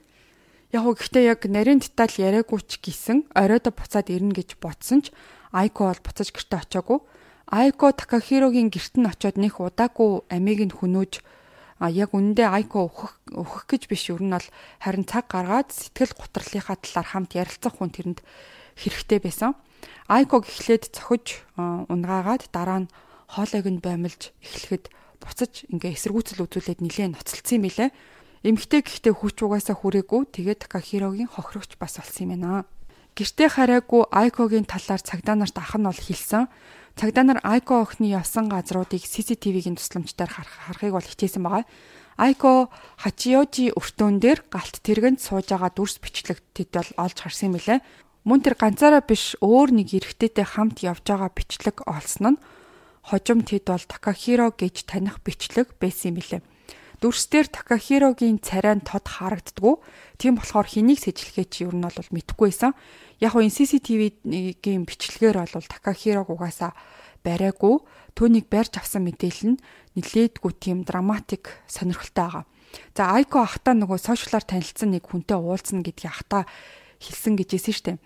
[0.74, 5.14] Яг гэхдээ яг нарийн деталь яриаггүй ч гэсэн оройдо буцаад ирнэ гэж бодсон ч
[5.54, 6.98] Айко бол буцаж гэрте очиагүй.
[7.46, 11.22] Айко Такахирогийн гэрт нь очиод нэх удаагүй амийг нь хөнөөж
[11.78, 14.50] а яг үндэ Айко өөхөх өөхөх гэж биш ер нь бол
[14.82, 18.26] харин цаг гаргаад сэтгэл гутралынхаа талаар хамт ярилцах хүн тэрэнд
[18.74, 19.54] хэрэгтэй байсан.
[20.10, 22.92] Айко гэхлээд цохиж унгаагаад дараа нь
[23.30, 24.90] хоолойг нь баймилж эхлэхэд
[25.22, 27.94] буцаж ингээ эсэргүүцэл үзүүлээд нилээн ноцолцсон юм билэ.
[28.44, 30.28] Эмгтэй гэхдээ хүч угаасаа хүрээгүй.
[30.36, 32.68] Тэгээд Такахирогийн хохирогч бас болсон юм байна.
[33.16, 36.52] Гэртээ хараагүй Айкогийн талаар цагдаа нарт ах нь бол хэлсэн.
[37.00, 41.64] Цагдаа нар Айко охины явсан газруудыг CCTV-гийн тусламжтайар харахыг бол хичээсэн байгаа.
[42.20, 42.68] Айко
[43.00, 47.80] Хачиожи өртөөн дээр галт тэргэнд сууж байгаа дүрс бичлэг тэд бол олж харсан юм лээ.
[48.28, 52.42] Мөн тэр ганцаараа биш өөр нэг эрэгтэйтэй хамт явж байгаа бичлэг олсон нь
[53.08, 56.44] хожим тэд бол Такахиро гэж таних бичлэг байсан юм лээ.
[57.04, 59.76] Дүрстээр Такахирогийн царай нь тод харагддггүй.
[60.16, 62.72] Тийм болохоор хэнийг сэжлэхээ чи ер нь бол мэдэхгүй байсан.
[63.20, 66.72] Яг нь CCTV-гийн бичлэгээр бол Такахирог угаасаа
[67.28, 67.84] бариагүй.
[68.16, 69.62] Түүнийг барьж авсан мэдээлэл нь
[70.00, 72.44] нилээдгүй тийм драматик сонирхолтой байгаа.
[72.96, 76.48] За Айко ахта нөгөө сошиалар танилцсан нэг хүнтэй уулзна гэдгийг ахта
[77.04, 77.98] хэлсэн гэж хэлсэн штеп.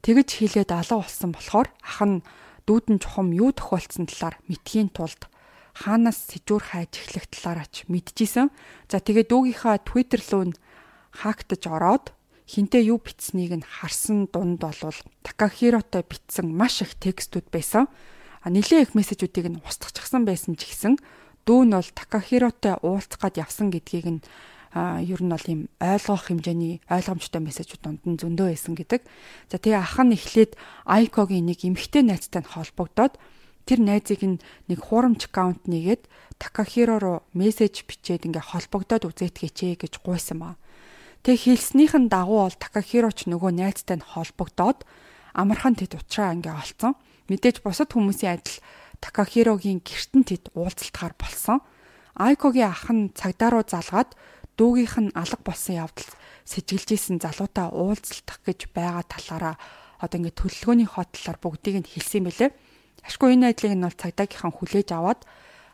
[0.00, 2.24] Тэгэж хэлээд алга болсон болохоор ах нь
[2.64, 5.28] дүүдэн чухам юу тохиолдсон талаар мэдхийн тулд
[5.76, 8.48] хаанаас сэжүүр хайж эхлэх талаараач мэдчихсэн.
[8.88, 10.58] За тэгээ дүүгийнхаа Twitter руу нь
[11.12, 12.16] хактаж ороод
[12.48, 17.92] хинтээ юу бичснийг нь харсан дунд болвол Такахиротой бичсэн маш их текстүүд байсан.
[18.40, 20.96] А нилээ их мессежүүдийг нь устгахчихсан байсан ч гэсэн
[21.44, 24.20] дүү нь бол Такахиротой уулзах гад явсан гэдгийг нь
[24.76, 29.02] а ер нь бол ийм ойлгох хэмжээний ойлгомжтой мессежүүд дунд нь зөндөө байсан гэдэг.
[29.48, 30.52] За тэгээ ах нь эхлээд
[30.84, 33.16] Айкогийн нэг эмхтэй найзтай нь холбогдоод
[33.66, 36.06] тэр найзыг нэг хуурамч аккаунт нэгээд
[36.38, 40.54] Такахиро руу мессеж бичээд ингээ холбогдоод үзээтгэжээ гэж гуйсан ба.
[41.26, 44.86] Тэг хэлснийх нь дагуу бол Такахиро ч нөгөө найзтай нь холбогдоод
[45.34, 46.94] амархан тэд утраа ингээ олцсон.
[47.26, 48.62] Мэдээж бусад хүмүүсийн адил
[49.02, 51.58] Такахирогийн гертэн тэд уулзалтахаар болсон.
[52.14, 54.14] Айкогийн ах нь цагдаа руу залгаад
[54.54, 56.10] дүүгийнх нь алга болсон явдал
[56.46, 59.56] сэжиглэжсэн залуутай уулзалтах гэж байгаа талаараа
[60.00, 62.50] одоо ингээ төлөлгөөний хот талаар бүгдийг нь хэлсэн мэлээ.
[63.06, 65.22] Ашгүй энэ айдлыг нь бол цагдаагийнхан хүлээж аваад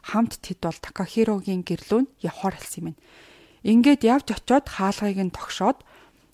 [0.05, 2.97] хамт тэд бол Такахирогийн гэрлүүн явхаар хэлсэн юм.
[3.65, 5.81] Ингээд явж очиод хаалгыг нь тогшоод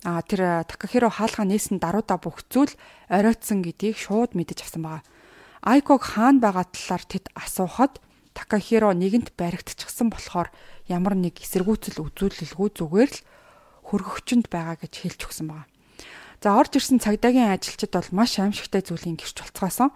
[0.02, 2.72] а тэр Такахиро хаалгаа нээсэн даруйда бүх зүйл
[3.12, 5.04] оройтсон гэдгийг шууд мэдэж авсан байгаа.
[5.62, 8.00] Айког хаана байгаа талаар тэд асуухад
[8.32, 10.48] Такахиро нэгэнт баригдчихсан болохоор
[10.86, 13.22] ямар нэг эсэргүүцэл үзүүлэлгүй зүгээр л
[13.90, 15.66] хөргөгчөнд байгаа гэж хэлж өгсөн байгаа.
[16.38, 19.90] За орж ирсэн цагдаагийн ажилчид бол маш аимшигтай зүйлийн гэрч болцгоосон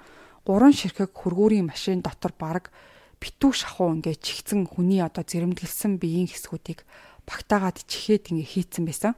[0.46, 2.74] гурван ширхэг хөргүүрийн машин дотор бараг
[3.22, 6.82] битүү шахуу ингээ чихцэн хүний одоо зэрэмдэглсэн биеийн хэсгүүдийг
[7.22, 9.14] багтаагаад чихээд ингээ хийцэн байсан.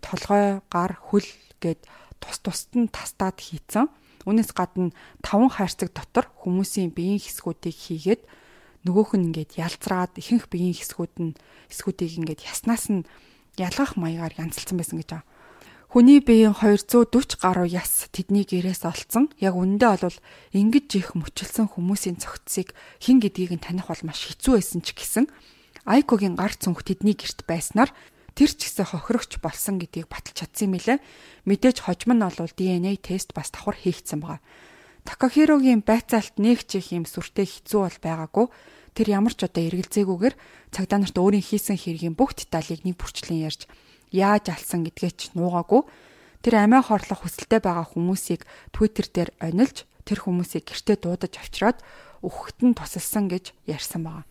[0.00, 1.28] Толгой, гар, хөл
[1.60, 1.84] гээд
[2.20, 3.92] тус тусад нь тастаад хийцэн.
[4.24, 8.22] Үүнээс гадна таван хайрцаг дотор хүмүүсийн биеийн хэсгүүдийг хийгээд
[8.88, 11.36] нөгөөх нь ингээд ялцраад ихэнх биеийн хэсгүүд нь
[11.68, 13.04] хэсгүүдийг ингээд яснаас нь
[13.60, 15.28] ялгах маягаар янзалсан байсан гэж байгаа.
[15.94, 19.30] Хүний биеийн 240 гаруй яс тэдний гэрээс олцсон.
[19.38, 20.18] Яг үүндээ бол
[20.50, 25.30] ингэж их мөчилсөн хүмүүсийн цогцсыг хэн гэдгийг нь таних бол маш хэцүү байсан ч гэсэн
[25.86, 27.94] Айкогийн гар цүнх тэдний герт байснаар
[28.34, 30.98] тэр ч гэсэн хохирогч болсон гэдгийг баталж чадсан юм лээ.
[31.46, 34.42] Мэдээж хожим нь бол DNA тест бас давхар хийгдсэн байгаа.
[35.06, 38.46] Такахирогийн байцаалт нэг ч их юм сүртэй хэцүү бол байгаагүй.
[38.98, 40.34] Тэр ямар ч одоо эргэлзээгүйгээр
[40.74, 43.70] цагдаа нарт өөрийн хийсэн хэргийн бүх деталийг нэг бүрчлэн ярьж
[44.14, 45.82] яаж алсан гэдгээ ч нуугаагүй.
[46.46, 51.82] Тэр амиа хорлох хүсэлтэй байгаа хүмүүсийг Twitter дээр онилж тэр хүмүүсийг гэртээ дуудаж авчираад
[52.22, 54.24] өөхөт нь тусалсан гэж ярьсан байна.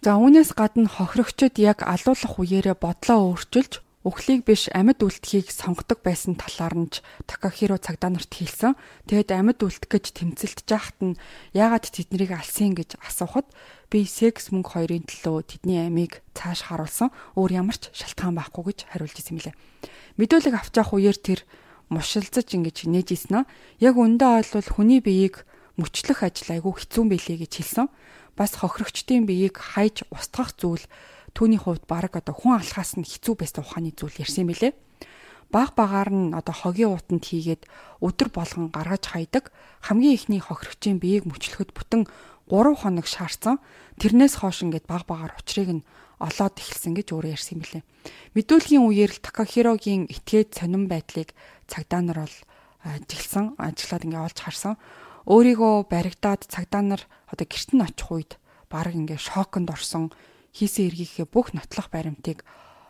[0.00, 6.38] За үүнээс гадна хохирогчд яг алуулах үеэрээ бодлоо өөрчилж Өхлийг биш амьд үлдэхийг сонгодог байсан
[6.38, 6.94] талаар нь
[7.26, 8.78] Такахиро цагдаа нарт хэлсэн.
[9.10, 11.18] Тэгэд амьд үлдэх гэж тэмцэлдэж байхад нь
[11.50, 13.50] яагаад тэднийг алсын гэж асуухад
[13.90, 17.10] би секс мөнгө хоёрын төлөө тэдний амийг цааш харуулсан.
[17.34, 19.54] Өөр ямар ч шалтгаан байхгүй гэж хариулж ирсэн мөлий.
[20.22, 21.40] Мэдүүлэг авч явах үеэр тэр
[21.90, 23.48] мушилзаж ингэж нээжсэн нь
[23.82, 25.42] яг өндөө олвол хүний биеийг
[25.82, 27.90] мөчлөх ажил айгүй хэцүү байлээ гэж хэлсэн.
[28.38, 30.86] Бас хохирогчдын биеийг хайж устгах зүйл
[31.36, 34.72] түүний хувьд баг одоо хүн алхаас нь хэцүү байсан ухааны зүйл ярьсан юм билэ.
[35.52, 37.68] Баг багаар нь одоо хогийн утанд хийгээд
[38.00, 39.52] өдөр болгон гаргаж хайдаг
[39.84, 42.08] хамгийн ихний хохирогчийн биеийг мөчлөхөд бүтэн
[42.48, 43.60] 3 хоног шаардсан.
[44.00, 47.86] Тэрнээс хойш ингээд баг багаар учрыг нь олоод эхэлсэн гэж өөрөө ярьсан юм билэ.
[48.32, 51.36] Мэдүүлгийн үеэр л Такахирогийн этгээд сонирн байдлыг
[51.68, 52.36] цагдаа нар бол
[52.80, 54.74] ажигласан, ажиглаад ингээ олж харсан.
[55.28, 58.32] Өөрийгөө баригдаад цагдаа нар одоо гэрт нь очих үед
[58.72, 60.14] баг ингээ шоконд орсон
[60.56, 62.40] хийсэн эргийнхээ бүх нотлох баримтыг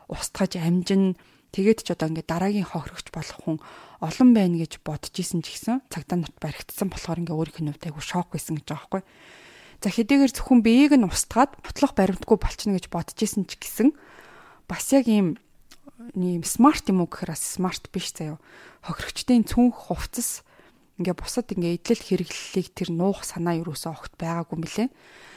[0.06, 1.18] устгаж амжин
[1.50, 3.58] тэгээд ч одоо ингээд дараагийн хохирогч болох хүн
[3.98, 7.86] олон байна гэж бодож исэн ч гэсэн цагдаа нарт баригдсан болохоор ингээд өөрийнх нь хувьд
[7.90, 9.02] айгу шок байсан гэж байгаа байхгүй.
[9.82, 13.92] За хэдийгээр зөвхөн биеийг нь устгаад ботлох баримтгүй болчихно гэж бодож исэн ч гэсэн
[14.70, 15.36] бас яг ийм
[16.14, 18.38] ийм смарт юм уу гэхээр смарт биш заяо.
[18.84, 20.44] Хохирогчдын цүнх хувцас
[21.00, 24.84] ингээ бусад ингээ идэл хэрэглэлийг тэр нуух санаа юусоо огт байгаагүй билэ.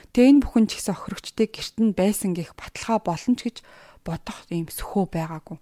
[0.10, 3.58] Тэгээ энэ бүхэн ч ихсэн охирогчтой гэрт нь байсан гэх баталгаа болно ч гэж
[4.02, 5.58] бодох юм сөхөө байгаагүй.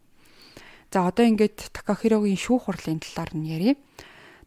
[0.87, 3.75] За одоо ингээд Такахирогийн шүүх хурлын талаар нь ярив.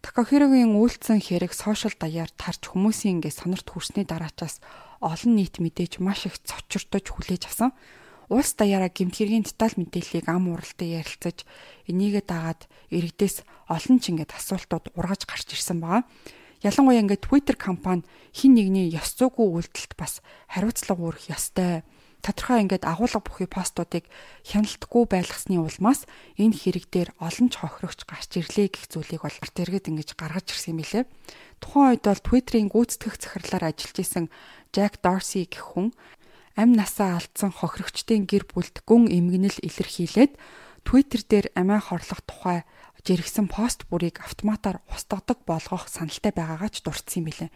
[0.01, 4.65] Такахирогийн үйлцэн хэрэг сошиал даяар тарж хүмүүсийн ингээд сонорт хүрсний дараачаас
[5.05, 7.77] олон нийт мэдээж маш их цочирдож хүлээж авсан.
[8.33, 11.45] Улс даяараа гэмтгэргийн деталь мэдээллийг ам уралтай ярилцаж
[11.85, 16.09] энийгээ дагаад иргэдээс олон ч ингээд асуултууд ургаж гарч ирсэн байгаа.
[16.61, 18.05] Ялангуяа ингээд Twitter компани
[18.37, 21.81] хин нэгний ёс зүйгүй үйлдэлт бас хариуцлага өрөх ёстой.
[22.21, 24.05] Тодорхой ингээд агуулга бүхий постуудыг
[24.45, 26.05] хяналтгүй байлгасны улмаас
[26.37, 30.77] энэ хэрэг дээр олон ч хохирогч гарч ирлээ гэх зүйлийг бол тэргэд ингэж гаргаж ирсэн
[30.77, 31.05] юм билээ.
[31.65, 34.27] Тухайн үед бол Twitter-ийн гүйцэтгэх захирлаар ажиллаж исэн
[34.77, 35.97] Jack Dorsey гэх хүн
[36.61, 40.37] амь насаа алдсан хохирогчдын гэр бүлд гүн эмгэнэл илэрхийлээд
[40.85, 42.69] Twitter дээр амиа хорлох тухай
[43.05, 47.51] жиргсэн пост бүрийг автоматар устгадаг болгох саналтай байгаагаа ч дурдсан юм билээ.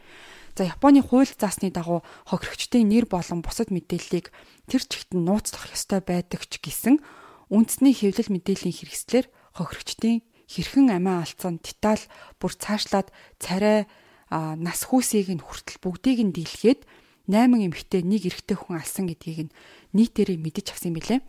[0.55, 4.31] За Японы хууль заасны дагуу хохирогчдын нэр болон бусад мэдээллийг
[4.71, 7.03] тэр чигт нь нууцлах ёстой байдаг ч гэсэн
[7.51, 9.27] үндэсний хэвлэл мэдээллийн хэрэгслэр
[9.59, 12.05] хохирогчдын хэрхэн амиа алдсан деталь
[12.39, 13.11] бүр цаашлаад
[13.43, 13.91] царай
[14.31, 16.87] нас хүүсийг нь хүртэл бүгдийг нь дийлгээд
[17.27, 19.55] 8 эмэгтэй нэг эрэгтэй хүн алсан гэдгийг нь
[19.97, 21.21] нийтээрээ мэдэж авсан юм билээ.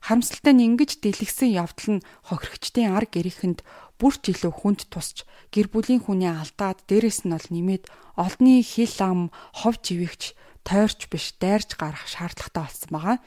[0.00, 3.60] Харамсалтай нь ингэж дэлгсэн явдал нь хохирогчдын ар гэрээхэнд
[4.00, 7.84] бүрч илүү хүнд тусч гэр бүлийн хүний алдаад дээрэс нь бол нэмээд
[8.16, 9.20] олдны хил ам
[9.60, 10.32] хов живэгч
[10.64, 13.18] тойрч биш дайрч гарах шаардлагатай болсон байгаа.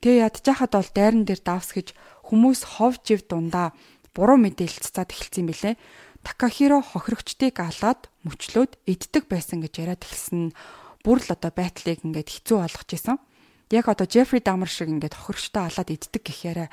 [0.00, 1.88] Тэгээ ядчихад бол дайран дээр давсгэж
[2.24, 3.76] хүмүүс хов жив дундаа
[4.16, 5.74] буруу мэдээлэл цацаад эхэлсэн билээ.
[6.24, 10.56] Такахиро хохирогчдыг алаад мөчлөөд иддэг байсан гэж яриад эхэлсэн.
[11.04, 13.18] Бүр л одоо байтлыг ингээд хэцүү болгож исэн
[13.72, 16.68] яг одоо Джеффри Дамер шиг ингээд хохирчтой алаад иддэг гэх яриа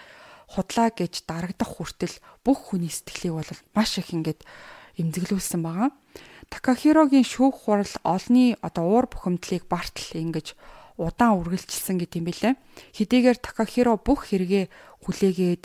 [0.51, 4.43] худлаа гэж дарагдах хүртэл бүх хүний сэтгэлийг бол маш их ингээд
[4.99, 5.95] эмзэглүүлсэн байгаа.
[6.51, 10.59] Такахирогийн шүүх хурал олны одоо уур бухимдлыг бартал ингэж
[10.99, 12.59] удаан үргэлжилсэн гэт юм билээ.
[12.97, 14.67] Хэдийгээр Такахиро бүх хэрэгээ
[15.07, 15.63] хүлээгээд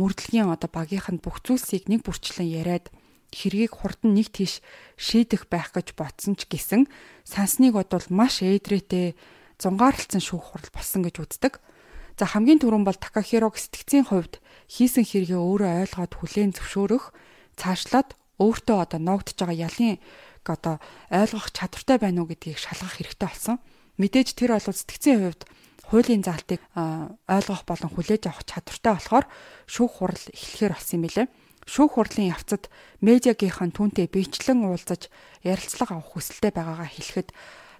[0.00, 2.90] мөрдлөгийн одоо багийнханд бүх зүйлсийг нэг бүрчлэн яриад
[3.30, 4.64] хэргийг хурдан нэг тийш
[4.96, 6.88] шийдэх байх гэж бодсон ч гэсэн
[7.28, 9.14] сансныг бодвол маш ээдрээтэй
[9.62, 11.62] зунгаарлцсан шүүх хурал болсон гэж үздэг.
[12.18, 17.14] За хамгийн түрүүн бол Такахирог сэтгцийн хувьд хийсэн хэрэгээ өөрөө ойлгоод хүлээн зөвшөөрөх,
[17.56, 19.96] цаашлаад өөртөө одоо ногдож байгаа ялын
[20.44, 20.76] одоо
[21.08, 23.56] ойлгох чадвартай байна уу гэдгийг шалгах хэрэгтэй болсон.
[23.96, 25.42] Мэдээж тэр бол сэтгцийн хувьд
[25.86, 29.26] хуулийн заалтыг ойлгох болон хүлээж авах чадвартай болохоор
[29.70, 31.26] шүүх хурал эхлэхээр болсон юм билээ.
[31.62, 32.66] Шүүх хурлын явцад
[33.04, 35.06] медиагийнхан түүнтэй биечлэн уулзаж
[35.46, 37.30] ярилцлага авах хүсэлтэй байгаагаа хэлэхэд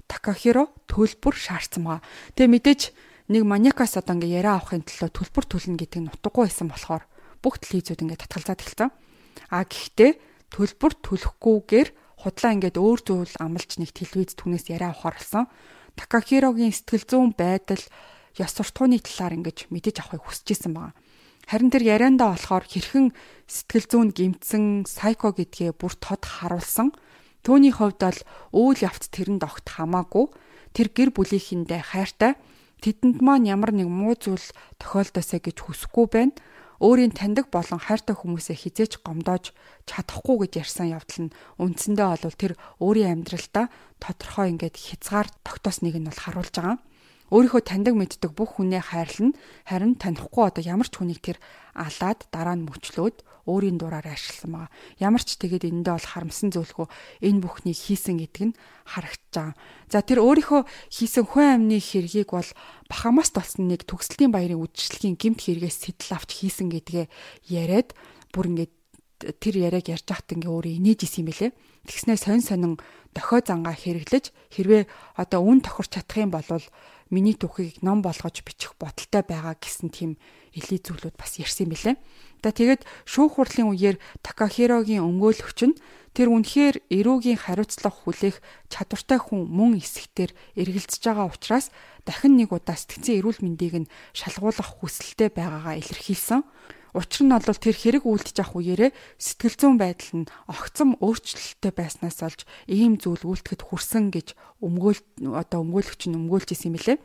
[0.09, 2.03] Такахиро төлбөр шаардсан байгаа.
[2.37, 2.83] Тэгээ мэдээж
[3.33, 7.05] нэг маниакаас одоо ингээ яриа авахын төлөө төлбөр төлнө гэдэг нь утгагүй байсан болохоор
[7.41, 8.91] бүх телевизүүд ингээ татгалзаад эхэлсэн.
[9.51, 10.13] А гэхдээ
[10.53, 11.89] төлбөр төлөхгүйгээр
[12.23, 15.49] худлаа ингээд өөр зүйл амлж нэг телевиз түнээс яриа авахар болсон.
[15.99, 17.83] Такахирогийн сэтгэл зүйн байдал
[18.39, 20.95] ёс суртахууны талаар ингэж мэдэж авахыг хүсэж исэн байгаа.
[21.51, 23.11] Харин тэр яриандаа болохоор хэрхэн
[23.51, 26.95] сэтгэл зүйн гимцэн сайко гэдгээ бүр тод харуулсан
[27.43, 28.21] Төвний хувьд бол
[28.55, 30.31] үйл явц тэрэнд огт хамаагүй
[30.79, 32.39] тэр гэр бүлийнхэндээ хайртай
[32.83, 34.47] тэдэнд маань ямар нэг муу зүйл
[34.79, 36.35] тохиолдосоо гэж хүсэхгүй байна.
[36.83, 39.55] Өөрийн таньдаг болон хайртай хүмүүсээ хизээч гомдоож
[39.87, 42.53] чадахгүй гэж ярьсан явдал нь үндсэндээ бол тэр
[42.83, 43.71] өөрийн амьдралдаа
[44.03, 46.79] тодорхой ингээд хязгаар тогтоосныг нь бол харуулж байгаа.
[47.31, 49.33] Өөрийнхөө таньдаг мэддэг бүх хүнээ хайрлна.
[49.63, 51.39] Харин танихгүй одоо ямар ч хүнийг тэр
[51.79, 54.71] алаад дараа нь мөчлөөд өөрийн дураар ашигласан байгаа.
[55.03, 56.87] Ямар ч тэгээд энэндээ бол харамсан зүйлгүй
[57.27, 59.55] энэ бүхнийг хийсэн гэдэг нь харагдаж байгаа.
[59.91, 60.63] За тэр өөрийнхөө
[60.95, 62.51] хийсэн хүн амны хэргийг бол
[62.87, 67.07] бахамаас толсон нэг төгслийн баярын үдшилгийн гимт хэрэгээс сэтэл авч хийсэн гэдгээ
[67.51, 67.95] яриад
[68.31, 68.73] бүр ингээд
[69.39, 71.51] тэр яриаг ярьж байхад ингээ өөрөө инээж исэн юм бэлээ.
[71.87, 72.75] Тэгснээ сонь сонин
[73.15, 74.87] дохой зангаа хэрэглэж хэрвээ
[75.19, 76.47] одоо үн тохирч чадах юм бол
[77.13, 80.17] миний түүхийг ном болгож бичих бодолтой байгаа гэсэн тийм
[80.57, 82.01] элий зүйлүүд бас ярьсан билээ.
[82.43, 85.79] За тэгээд шүүх хурлын үеэр Такахирогийн өмгөөлөгч нь
[86.17, 88.37] тэр үнэхээр эрүүгийн хариуцлага хүлээх
[88.69, 91.71] чадвартай хүн мөн эсэгтэр эргэлзэж байгаа учраас
[92.05, 96.43] дахин нэг удаа сэтгцэн эрүүл мэндийг нь шалгуулах хүсэлтэй байгаагаа илэрхийлсэн.
[96.93, 102.21] Учир нь бол тэр хэрэг үйлдэж авах үеэрээ сэтгэл зүйн байдал нь огцом өөрчлөлттэй байснаас
[102.21, 105.01] олж ийм зүйл үйлдэхэд хүрсэн гэж өмгөөл
[105.33, 107.01] одоо өмгөөлөгч нь өмгөөлж исэн юм лээ.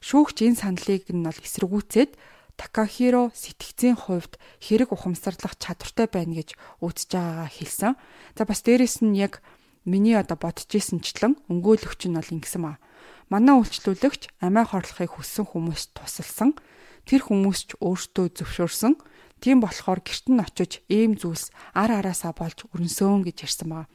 [0.00, 2.16] Шүүгч энэ саналыг нь бол эсэргүүцээд
[2.56, 7.92] Такахиро сэтгцийн хувьд хэрэг ухамсарлах чадвартай байна гэж үзэж байгаагаа хэлсэн.
[8.32, 9.44] За бас дээрэс нь яг
[9.84, 12.80] миний одоо бодож ирсэнчлэн өмгөөлөгч нь бол ингэсэн маа.
[13.28, 16.56] Манай үйлчлүүлэгч амиа хорлохыг хүссэн хүмүүст тусалсан.
[17.04, 18.96] Тэр хүмүүс ч өөртөө зөвшөөрсөн
[19.40, 23.86] Тийм болохоор гэрт нь очиж ийм зүйлс ар араасаа болж өрнсөөн гэж ярьсан баг.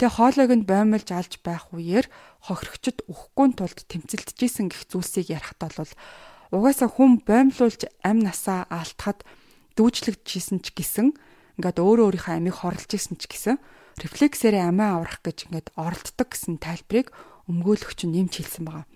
[0.00, 2.08] Тэгээ хоолойг нь баймалж алж байх үеэр
[2.48, 5.92] хохирогчд өгөхгүй тулд тэмцэлдэжсэн гих зүйлсийг ярихад бол
[6.52, 9.24] угаасаа хүн баймлуулж ам насаа аалтахад
[9.76, 11.08] дүүжлэгдчихсэн ч гэсэн
[11.60, 13.56] ингээд өөрөө өөрийнхөө амийг хорлож исэн ч гэсэн
[14.00, 17.12] рефлексээрээ амиа аврах гэж ингээд оролддог гэсэн тайлбарыг
[17.48, 18.86] өмгөөлөгч нь нэмж хэлсэн байгаа.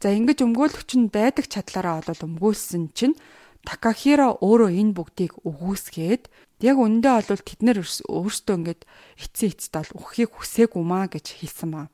[0.00, 3.16] За ингэж өмгөөлөгч нь байдаг чадлаараа бол өмгөөлсөн чинь
[3.64, 6.32] Такахиро өөрөө энэ бүгдийг өгөөсгээд
[6.64, 8.82] яг үндэ бол тэд нэр өөрсдөө ингээд
[9.20, 11.86] эцсийн эцэд бол өгөхийг хүсээгүй маа гэж хэлсэн маа.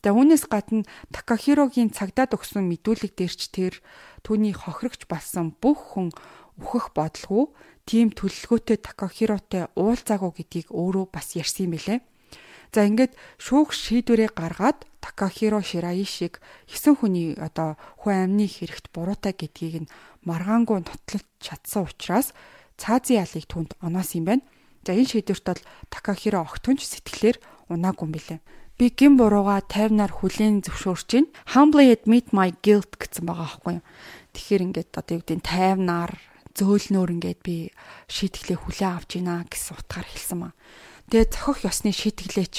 [0.00, 3.74] Тэгээ үүнээс гадна Такахирогийн цагдаад өгсөн мэдүүлэг дээрч тэр
[4.24, 6.08] түүний хохирогч болсон бүх хүн
[6.56, 7.52] өөхөх бодлого
[7.84, 12.00] тийм төлөлгөөтэй Такахиротой уулзаагүй гэдгийг өөрөө бас ярьсан юм билэ.
[12.72, 19.32] За ингээд шүүх шийдвэрээ гаргаад Такахиро Шираи шиг хэсэн хүний одоо хүн амны хэрэгт буруутай
[19.32, 19.92] гэдгийг нь
[20.28, 22.36] маргаангүй нотлолт чадсан учраас
[22.76, 24.44] цаазын ялыг түнд оноос юм байна.
[24.84, 27.36] За энэ шийдвэрт бол Такахиро огтхонч сэтгэлээр
[27.68, 28.40] унаагүй юм билээ.
[28.80, 33.84] Би гин бурууга 50-наар хүлээн зөвшөөрч чинь humbly admit my guilt гэсэн байгаа аахгүй юу.
[34.32, 36.12] Тэгэхээр ингээд одоо юу гэдэг 50-наар
[36.56, 37.56] зөөлнөөр ингээд би
[38.08, 40.52] шийтгэлээ хүлээн авч гинэ гэсэн утгаар хэлсэн маа.
[41.12, 42.54] Тэгээ зохих ёсны шийтгэлээч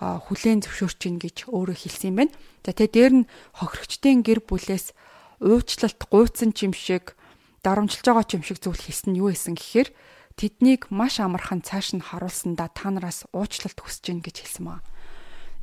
[0.00, 2.34] хүлээн зөвшөөрч гин гэж өөрөө хэлсэн юм байна.
[2.64, 3.28] За тэгээ дээр нь
[3.58, 4.96] хохирогчдын гэр бүлээс
[5.44, 7.14] уучлалт гуйцсан чим шиг
[7.62, 9.88] дарамжилж байгаа чим шиг зүйл хийсэн нь юу исэн гэхээр
[10.36, 14.80] тэднийг маш амархан цааш нь харуулсандаа та нараас уучлалт хүсэж гин гэж хэлсэн маа.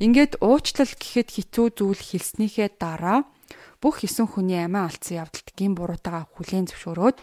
[0.00, 3.28] Ингээд уучлал гэхэд хитүү зүйл хэлснийхээ дараа
[3.78, 7.16] бүх эсэн хүний амиа алдсан явдалт гин буруутайгаа хүлээн зөвшөөрөөд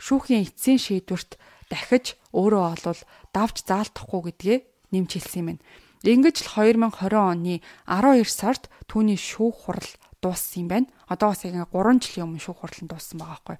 [0.00, 1.36] шүүхийн эцсийн шийдвэрт
[1.70, 3.00] дахиж өөрөө олвол
[3.30, 4.58] давж заалтахгүй гэдгээ
[4.94, 5.62] нэмж хэлсэн юм байна.
[6.04, 9.88] Ингэж л 2020 оны 12 сард түүний шүүх хурал
[10.20, 10.88] дууссан юм байна.
[11.08, 13.58] Одоо бас яг 3 жилийн өмнө шүүх хурал нь дууссан байгаа байхгүй.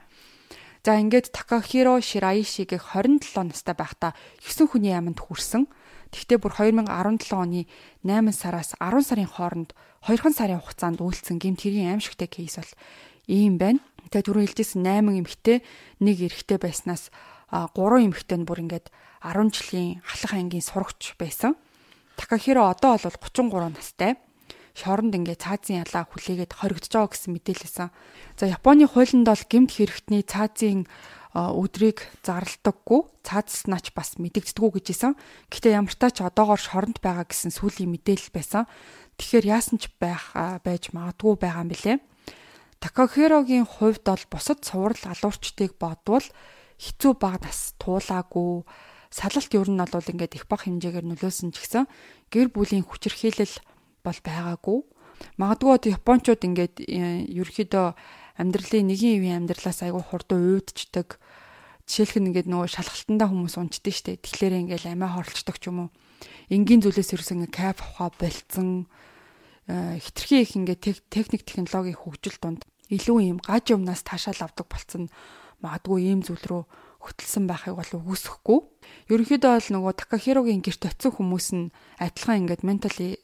[0.85, 4.13] За ингээд Такахиро Шираишигийг 27 настай байхдаа
[4.45, 5.65] 9 хүний аминд хүрсэн.
[6.13, 7.65] Тэгвэл бүр 2017 оны
[8.05, 9.73] 8 сараас 10 сарын хооронд
[10.05, 12.73] 2хан сарын хугацаанд үйлцсэн гэмт хэргийн аимшигтай кейс бол
[13.25, 13.81] ийм байна.
[14.13, 15.65] Тэгээ түрүү хэлжсэн 8 эмэгтэй
[16.05, 17.09] нэг эрэгтэй байснаас
[17.49, 17.73] 3
[18.05, 18.93] эмэгтэй нь бүр ингээд
[19.25, 21.57] 10 жилийн халах ангийн сурагч байсан.
[22.17, 24.13] Такахиро одоо бол 33 настай.
[24.75, 27.89] Шоронд ингээ цаазын ялаа хүлээгээд хоригдож байгаа гэсэн мэдээлэлсэн.
[28.35, 30.91] За Японы хуулинд бол гэмт хэрэгтний цаазын
[31.35, 35.13] өдрийг зарлдаггүй цаазснаач бас мэдэгддэггүй гэж исэн.
[35.51, 38.67] Гэтэ ямар тач одоогоор шоронд байгаа гэсэн сүүлийн мэдээлэл байсан.
[39.19, 42.03] Тэгэхээр яасан ч байх байж магадгүй байгаа юм билэ.
[42.79, 46.27] Такахирогийн хувьд бол бусад цуврал алуурчдыг бодвол
[46.79, 48.63] хэцүү баг нас туулаагүй
[49.15, 51.87] салалт ер нь бол ингээд их бага хэмжээгээр нөлөөсөн ч гэсэн
[52.35, 53.55] гэр бүлийн хүчирхийлэл
[54.03, 54.79] бол байгаагүй.
[55.39, 57.87] Магадгүй одоо японочууд ингээд э, ерөөхдөө
[58.43, 61.23] амьдралын нэгin ивийн амьдралаас айгүй хурдан уйдчдаг.
[61.87, 64.19] Жишээлх нь ингээд нөгөө шалгалтандаа хүмүүс унцдаг штэ.
[64.19, 65.91] Тэгэхээр ингээд амиа хорлцдог ч юм уу.
[66.51, 68.91] Энгийн зүйлээс ерөөсөн ингээд кайф авахаа болцсон
[69.71, 75.09] э, хитрхи их ингээд техник технологийн хөгжил донд илүү юм гаж юмнаас таашаал авдаг болцсон
[75.65, 76.63] магадгүй ийм зүйл рүү
[77.05, 78.59] хөтлсөн байхыг бол үгүйсэхгүй.
[79.13, 83.21] Ерөнхийдөө бол нөгөө Такахирогийн гэрт очисон хүмүүс нь адилхан ингээд ментали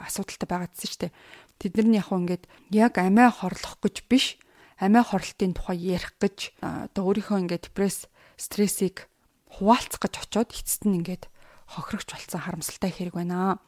[0.00, 1.12] асуудалтай байгаадсэн шүү дээ.
[1.60, 4.40] Тэдний яг ингээд яг амиа хорлох гэж биш,
[4.80, 8.08] амиа хорлтын тухай ярих гэж одоо өөрийнхөө ингээд депресс,
[8.40, 9.06] стрессийг
[9.52, 11.28] хуваалцах гэж очиод эцэст нь ингээд
[11.68, 13.60] хохирогч болсон харамсалтай хэрэг байна.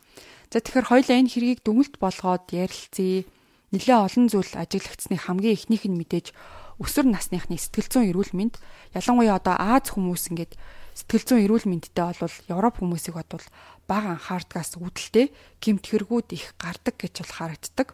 [0.49, 3.29] За тэгэхээр хоёлаа энэ хэргийг дүгнэлт болгоод ярилцъя
[3.73, 6.37] нэлээ олон зүйл ажиглагдсны хамгийн эхнийх нь мэдээж
[6.81, 8.55] өсвөр насныхны сэтгэл зүйн эрүүл мэнд
[8.97, 10.57] ялангуяа одоо Аз хүмүүс ингээд
[10.97, 13.47] сэтгэл зүйн эрүүл мэндтэй болвол Европ хүмүүсийг бодвол
[13.89, 17.89] бага анхаардгаас үүдэлтэй гэмт хэрэгүүд их гардаг гэж бол харагддаг.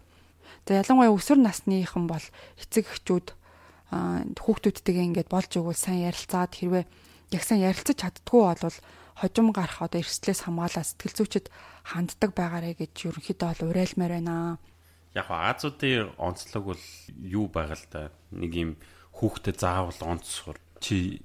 [0.66, 2.26] За ялангуяа өсвөр насныхан бол
[2.58, 3.34] эцэг эхчүүд
[3.88, 6.84] хүүхдүүдтэйгээ ингээд болж өгвөл сайн ярилцаад хэрвээ
[7.32, 8.78] яг сайн ярилцаж чаддгүй бол
[9.16, 11.46] хожим гарах одоо эрсдлээс хамгаалаад сэтгэл зүйчд
[11.88, 14.60] ханддаг байгаарэ гэж ерөнхийдөө бол уриалмаар байна.
[15.18, 16.84] Яг Азуудын онцлог бол
[17.18, 18.02] юу байгаа л да.
[18.30, 18.70] Нэг юм
[19.18, 21.18] хүүхдэд заавал онцсур чи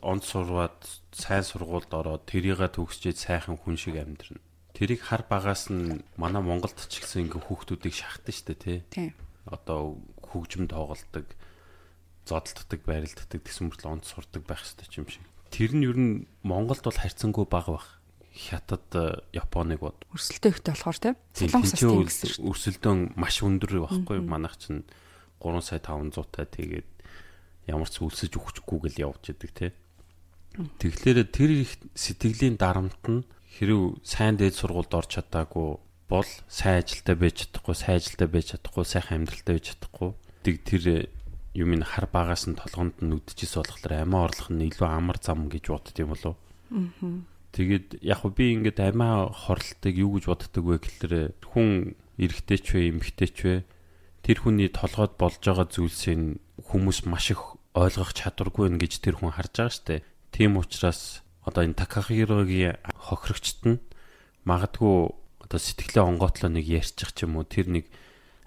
[0.00, 0.80] онц сурваад
[1.12, 4.40] сайн сургуульд ороод тэрийгэ төгсчээд сайхан хүн шиг амьдрна.
[4.72, 8.78] Тэрийг хар багаас нь манай Монголд ч гэсэн ингээ хүүхдүүдийг шахдаг штэ тий.
[8.88, 9.12] Тийм.
[9.44, 11.28] Одоо хөгжим тоглолдог,
[12.24, 15.24] зодтолдог, байралддаг гэсэн мөртлөө онц сурдаг байх хэрэгтэй юм шиг.
[15.52, 17.88] Тэр нь ер нь Монголд бол харьцангуй бага бах.
[18.34, 19.94] Хятад, э, Японыг бод.
[20.10, 21.14] Өрсөлдөө ихтэй болохоор тий.
[21.38, 22.42] Солонгос тийм гэсэн.
[22.42, 24.82] Өрсөлдөөн маш өндөр байхгүй манайх чинь
[25.38, 26.88] 3 сая 500 таа тэгээд
[27.70, 29.70] ямар ч үлсэж өгчихгүй гэл явж идэг тий.
[30.54, 33.22] Тэгэхээр тэр их сэтгэлийн дарамт нь
[33.54, 35.78] хэрв сайн дээд сургуульд орч чадаагүй
[36.10, 40.10] бол сайн ажилдаа байж чадахгүй, сайн ажилдаа байж чадахгүй, сайхан амьдралтай байж чадахгүй.
[40.42, 40.82] Тэг тэр
[41.54, 45.46] юм ин хар багаас нь толгонд нь үдчихээс болохоор амиа орлох нь илүү амар зам
[45.46, 46.34] гэж бодд юм болов.
[46.70, 47.33] Аа.
[47.54, 51.14] Тэгээд яг би ингээд амиа хорлтыг юу гэж боддог вэ гэхээр
[51.54, 53.54] хүн эрэгтэй ч вэ, эмэгтэй ч вэ
[54.26, 59.38] тэр хүний толгойд болж байгаа зүйлсийн хүмүүс маш их ойлгох чадваргүй нэ гэж тэр хүн
[59.38, 60.02] харж байгаа штэ.
[60.34, 63.78] Тийм учраас одоо энэ Такахирогийн хохирогчт нь
[64.42, 65.14] магадгүй
[65.46, 67.86] одоо сэтгэлээ онгоотлоо нэг ярьчих ч юм уу тэр нэг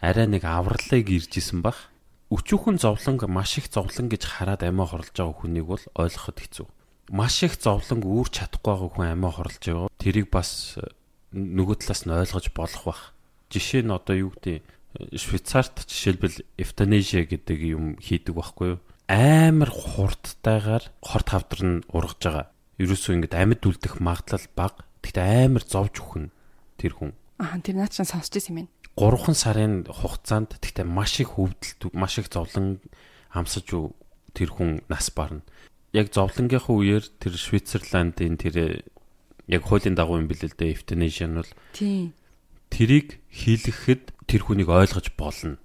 [0.03, 1.93] арай нэг авралыг иржсэн бах
[2.27, 6.67] өчүүхэн зовлон маш их зовлон гэж хараад амиа хорлож байгаа хүнийг бол ойлгоход хэцүү.
[7.09, 9.91] Маш их зовлон үүр чадахгүй байгаа хүн амиа хорлож байгаа.
[9.95, 10.91] Тэрийг бас э,
[11.31, 13.01] нөгөө талаас нь ойлгож болох бах.
[13.47, 14.63] Жишээ нь одоо юу гэдэг
[15.13, 18.79] Швейцарт жишээлбэл эвтанезия гэдэг юм хийдэг байхгүй юу?
[19.07, 22.45] Амар хурдтайгаар хорт хавдар нь ургаж байгаа.
[22.81, 24.83] Ерөөсөө ингэдэг амьд үлдэх магадлал бага.
[25.05, 26.33] Гэхдээ амар зовж өгнө
[26.81, 27.11] тэр хүн.
[27.37, 28.71] Аа тэр наад чинь сонсч ирсэн юм байна.
[28.97, 32.81] 3 сарын хугацаанд тэгтээ маш их хөвдөлт маш их зовлон
[33.29, 33.69] амсаж
[34.33, 35.45] тэр хүн нас барна.
[35.97, 38.85] Яг зовлонгийнхаа үеэр тэр Швейцерландын тэр
[39.49, 42.13] яг хуулийн дагуу юм бэл л дээ euthanasia нь бол тийм
[42.69, 45.57] тэрийг хийлгэхэд тэр хүнийг ойлгож болно.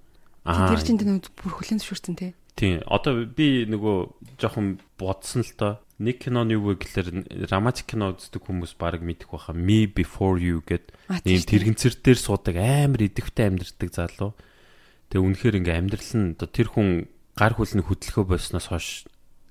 [0.47, 2.31] Аа тэр чинь тэр бүр хүлэн зөвшөөрсөн тий.
[2.55, 2.81] Тийм.
[2.85, 5.73] Одоо би нөгөө жоохон бодсон л доо.
[5.99, 10.93] Нэг киноны юу гэхээр романтик кино үздэг хүмүүс баг мэдэх байхаа Me Before You гэд
[11.23, 14.33] ийм тэрэгцэр дээр суудаг амар идэвхтэй амьдэрдэг залуу.
[15.09, 17.07] Тэгээ үнэхээр ингээм амьдрал нь тэр хүн
[17.37, 19.05] гар хүлний хөдөлгөө болсноос хойш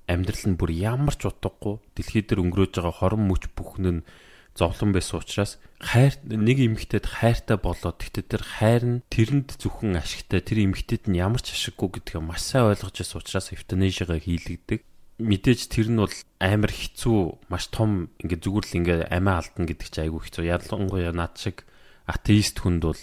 [0.07, 4.05] амьдрал нь бүр ямар ч утгагүй дэлхий дээр өнгөрөөж байгаа хорон мөч бүхэн нь
[4.53, 10.45] зовлон байсан учраас хайр нэг эмэгтэйд хайртай болоод тэгтээ тэр хайр нь тэрэнд зөвхөн ашигтай
[10.45, 14.85] тэр эмэгтэйд нь ямар ч ашиггүй гэдгээ маш сайн ойлгож байсан учраас эвтанежигаа хийлэгдэг
[15.17, 19.87] мэдээж тэр нь бол амар хэцүү маш том ингээ зүгээр л ингээ амиа алдна гэдэг
[19.89, 21.65] чинь айгүй хэцүү ялангуяа над шиг
[22.05, 23.01] атеист хүнд бол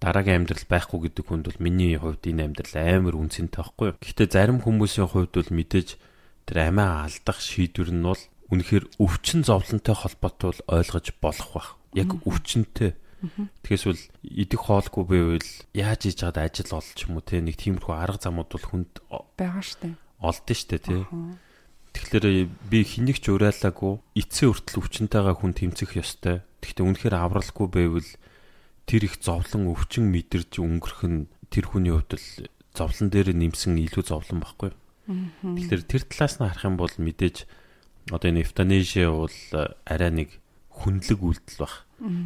[0.00, 3.88] дараагийн амьдрал байхгүй гэдэг хүнд бол миний хувьд энэ амьдрал амар үнцэнтэй байхгүй.
[4.00, 5.88] Гэхдээ зарим хүмүүсийн хувьд бол мэдээж
[6.50, 8.18] тэр амиа алдах шийдвэр нь бол
[8.50, 11.68] үнэхээр өвчин зовлонтой холбоотой ойлгож болох бах.
[11.94, 12.98] Яг өвчнөтэй.
[13.62, 17.94] Тэгээс бол идэх хоолгүй байвал яаж хийж чад ажил олч юм уу те нэг тиймэрхүү
[17.94, 18.98] арга замууд бол хүнд
[19.38, 19.94] байгаа штэ.
[20.18, 21.06] Олдсон штэ те.
[21.94, 26.42] Тэгэхээр би хэнийг ч уриалаагүй эцсийн хүртэл өвчнөтэйгээ хүн тэмцэх ёстой.
[26.58, 28.10] Гэхдээ үнэхээр авралгүй байвал
[28.90, 34.02] тэр их зовлон өвчин мэдэрч өнгөрөх нь тэр хүний хувьд л зовлон дээр нэмсэн илүү
[34.02, 34.74] зовлон байхгүй.
[35.42, 37.36] Тэгэхээр тэр талаас нь харах юм бол мэдээж
[38.10, 40.30] одоо энэ эвтанежиа бол э, арай нэг
[40.70, 41.74] хүнлэг үйлдэл баг.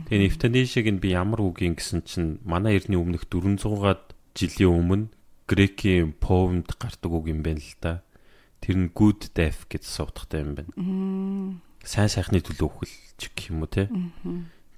[0.09, 5.07] Тэгээ эвтанежиг нь би ямар үг юм гэсэн чинь манай эртний өмнөх 400-аад жилийн өмнө
[5.51, 7.93] грекийн повмд гардаг үг юм байна л да.
[8.63, 10.71] Тэр нь good death гэж суудахтай юм байна.
[11.83, 13.91] Сайн сайхны төлөө үхэлч гэх юм уу те.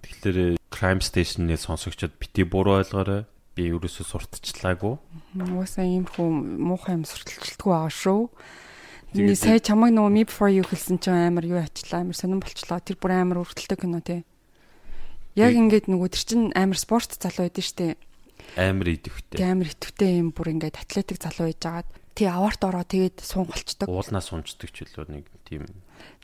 [0.02, 3.28] Тэгэхээр crime station-ыг сонсогчдод бити буруу ойлгоорой.
[3.56, 4.94] Би ерөөсөө сурталчлаагүй.
[5.40, 8.20] Угаасаа ийм хүн муухай юм сурталчилдаггүй байгаа шүү.
[9.16, 12.84] Миний сая чамайг нөгөө Me Before You хэлсэн чинь амар юу ачлаа амар сонирн болчлоо.
[12.84, 14.28] Тэр бүр амар өртөлтэй кино тий.
[15.40, 17.96] Яг ингээд нөгөө тэр чин амар спорт залуу байдсан штэ.
[18.60, 19.40] Амар идэвхтэй.
[19.40, 23.88] Амар идэвхтэй юм бүр ингээд атлетик залуу байж байгаад тий аварт ороо тэгээд сунгалцдаг.
[23.88, 25.64] Уулнаа сунцдаг ч үлээ нэг тийм.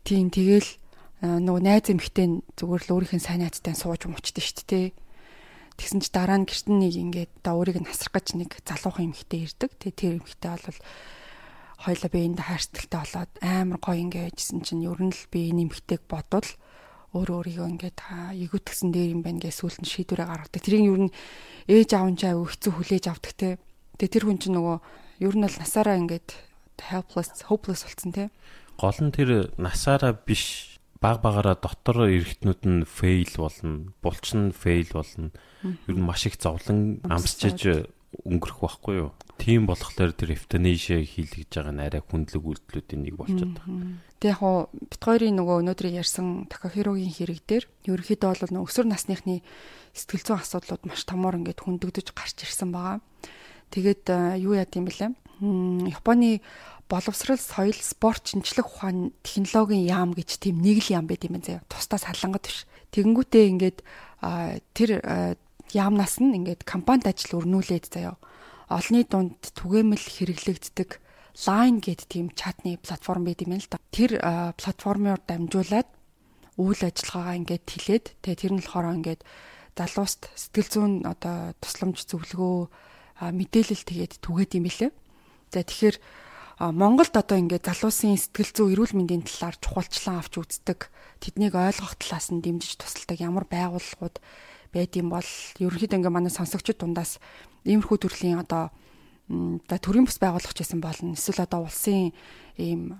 [0.04, 0.68] Тийм тэгэл
[1.24, 4.86] нөгөө найз эмхтэй зүгээр л өөрийнх нь сайн найзтай сууж мучдаг штэ тий.
[5.76, 9.48] Тэгсэн чи дараа нь гэртэн нэг ингээд да өөрийг нь насрах гэж нэг залуухан эмхтэй
[9.48, 9.70] ирдэг.
[9.80, 10.80] Тэгээ тэр эмхтэй бол
[11.82, 16.46] хоёлоо биеинд хайрцагтай болоод амар гоё ингээ байжсэн чинь ер нь л би нэмхтэйг бодвол
[17.12, 17.98] өөрөө өөрийгөө ингээд
[18.40, 20.62] ээгүүтгсэн дээр юм байна гэж сүулт нь шийдвэрээ гаргадаг.
[20.64, 21.12] Тэрийг юу н
[21.68, 23.48] ээж аав нь аягүй хэцүү хүлээж авдаг те.
[24.00, 24.76] Тэгээ тэр хүн чинь нөгөө
[25.28, 26.28] ер нь бол насаараа ингээд
[26.88, 28.24] helpless hopeless болсон те.
[28.80, 30.71] Гол нь тэр насаараа биш
[31.02, 35.34] баг багаараа дотор эргэтнүүд нь fail болно, булч нь fail болно.
[35.66, 37.90] Ер нь маш их зовлон амсчиж
[38.22, 39.10] өнгөрөх байхгүй юу?
[39.40, 43.98] Тийм болохоор тэр euthanasia хийлгэж байгаа нь арай хүндлэг үйлдэлүүдийн нэг болчиход байна.
[44.20, 49.42] Тэг яг хуу бит хоёрын нөгөө өнөөдөр ярьсан Такахирогийн хэрэг дээр ерөнхийдөө бол өсвөр насныхны
[49.96, 53.00] сэтгэл зүйн асуудлууд маш томоор ингээд хөндөгдөж гарч ирсэн байгаа.
[53.72, 54.04] Тэгээд
[54.44, 55.10] юу яд юм бэлээ?
[55.42, 56.40] Японы
[56.88, 61.66] боловсрал соёл спорт шинжлэх ухаан технологийн яам гэж тийм нэг л яам байт юм заяа.
[61.66, 62.64] Тусдаа салангат биш.
[62.94, 63.78] Тэгэнгүүтээ ингээд
[64.76, 64.90] тэр
[65.72, 68.16] яамнаас нь ингээд компанид ажил өрнүүлээд заяа.
[68.70, 71.00] Олны дунд түгээмэл хэрэглэгддэг
[71.32, 73.80] Line гэдэг тийм чатны платформ байт юм л да.
[73.88, 74.20] Тэр
[74.60, 75.88] платформоор дамжуулаад
[76.60, 79.24] үйл ажиллагаагаа ингээд хилээд тэгээ тэр нь болохоор ингээд
[79.72, 84.92] залууст сэтгэл зүйн одоо тусламж зөвлөгөө мэдээлэл тэгээд түгээд юм билээ.
[85.52, 85.96] За тэгэхээр
[86.72, 90.88] Монголд одоо ингээд залуусын сэтгэл зүй эрүүл мэндийн талаар чухалчлан авч үздэг
[91.20, 94.16] тэднийг ойлгох талаас нь дэмжиж тусалдаг ямар байгууллагууд
[94.72, 95.28] байд юм бол
[95.60, 97.20] ерөнхийдөө ингээд манай сонсогчид дундаас
[97.68, 98.72] иймэрхүү төрлийн одоо
[99.28, 101.12] одоо төрийн бас байгуулах гэсэн болно.
[101.12, 102.16] Эсвэл одоо улсын
[102.56, 102.96] ийм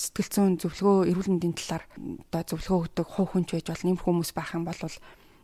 [0.00, 1.84] сэтгэл зүйн зөвлөгөө эрүүл мэндийн талаар
[2.32, 4.80] одоо зөвлөгөө өгдөг хувь хүнч байж бол нэм хүмүүс байх юм бол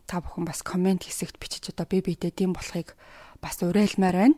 [0.09, 2.97] та бүхэн бас комент хэсэгт бичиж одоо би бидэд тийм болохыг
[3.37, 4.37] бас уриалмаар байна.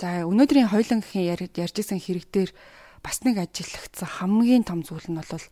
[0.00, 2.50] За өнөөдрийн хоёулангийн ярьжсэн хэрэг дээр
[3.02, 5.44] бас нэг ажиллагдсан хамгийн том зүйл нь бол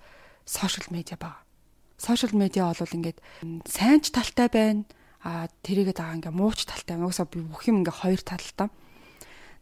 [0.47, 1.43] сошиал медиа баг.
[1.99, 3.19] Сошиал медиа бол ингээд
[3.67, 4.85] сайн ч талтай байна.
[5.21, 6.97] А тэрийгээ дагаа ингээ мууч талтай.
[6.97, 8.69] Угсаа бүх юм ингээ хоёр талтай.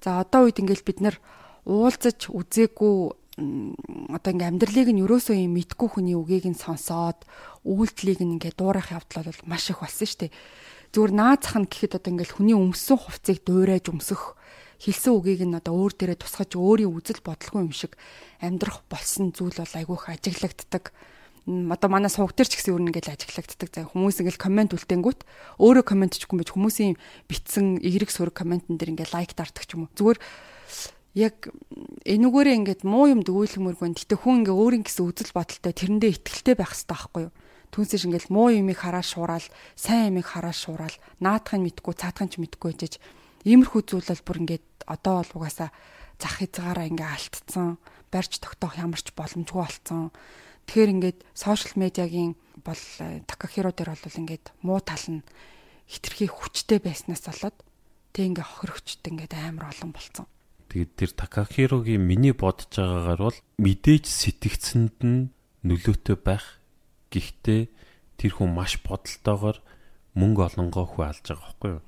[0.05, 1.17] За одоо үед ингээл бид нар
[1.67, 2.95] уулзаж үзээгүй
[3.39, 7.27] одоо ингээм амьдралыг нь ерөөсөө юм мэдгүй хүний үгийг нь сонсоод
[7.67, 10.35] үйлдэлийг нь ингээд дуурайх явдал бол маш их болсон шүү дээ.
[10.95, 14.38] Зүгээр наазах нь гэхэд одоо ингээл хүний өмсөн хувцсыг дуурайж өмсөх
[14.79, 17.99] хэлсэн үгийг нь одоо өөр дээрээ тусгаж өөрийн үзэл бодлого юм шиг
[18.39, 20.95] амьдрах болсон зүйл бол айгүйх ажиглагддаг
[21.49, 23.69] одоо манай сувг дээр ч гэсэн өөр нэгэл ажиглагддаг.
[23.73, 25.25] За хүмүүс ингээл комент үлдээнгүүт
[25.57, 29.89] өөрөө комент хийхгүй байж хүмүүсийн битсэн эерэг сөрөг комментэн дээр ингээл лайк дартах ч юм
[29.89, 29.95] уу.
[29.97, 30.19] Зүгээр
[31.17, 31.37] яг
[32.05, 33.97] энүүгээрээ ингээд муу юм дгүүлмэргүй.
[33.97, 37.35] Гэтэ хүн ингээ өөрийн гэсэн үзэл бодолтой тэрэндээ ихтгэлтэй байх хэрэгтэй байхгүй юу?
[37.73, 42.73] Түнсэж ингээл муу юмыг хараад шуурал, сайн юмыг хараад шуурал, наадахын мэдгүй, цаадахын ч мэдгүй
[42.77, 42.93] гэж
[43.45, 45.71] иймэрхүү зүйл бол бүр ингээд одоо бол угаасаа
[46.19, 47.79] зах хязгаараа ингээ алтцсан,
[48.11, 50.11] барьж тогтоох ямар ч боломжгүй болцсон
[50.69, 52.77] Тэгэхээр ингээд сошиал медиагийн бол
[53.25, 55.25] Такахиро дээр бол ингээд муу тал нь
[55.89, 57.57] хитрхи хүчтэй байснаас болоод
[58.13, 60.29] тэг ингээ хохирогчд ингээд амар олон болцсон.
[60.69, 65.33] Тэгээд тэр Такахирогийн миний бодож байгаагаар бол мэдээж сэтгцэнд нь
[65.65, 66.61] нөлөөтэй байх.
[67.17, 67.73] Гэхдээ
[68.21, 69.65] тэр хүн маш бодолтойгоор
[70.21, 71.83] мөнгө олонгоо хүү алж байгаа байхгүй юу?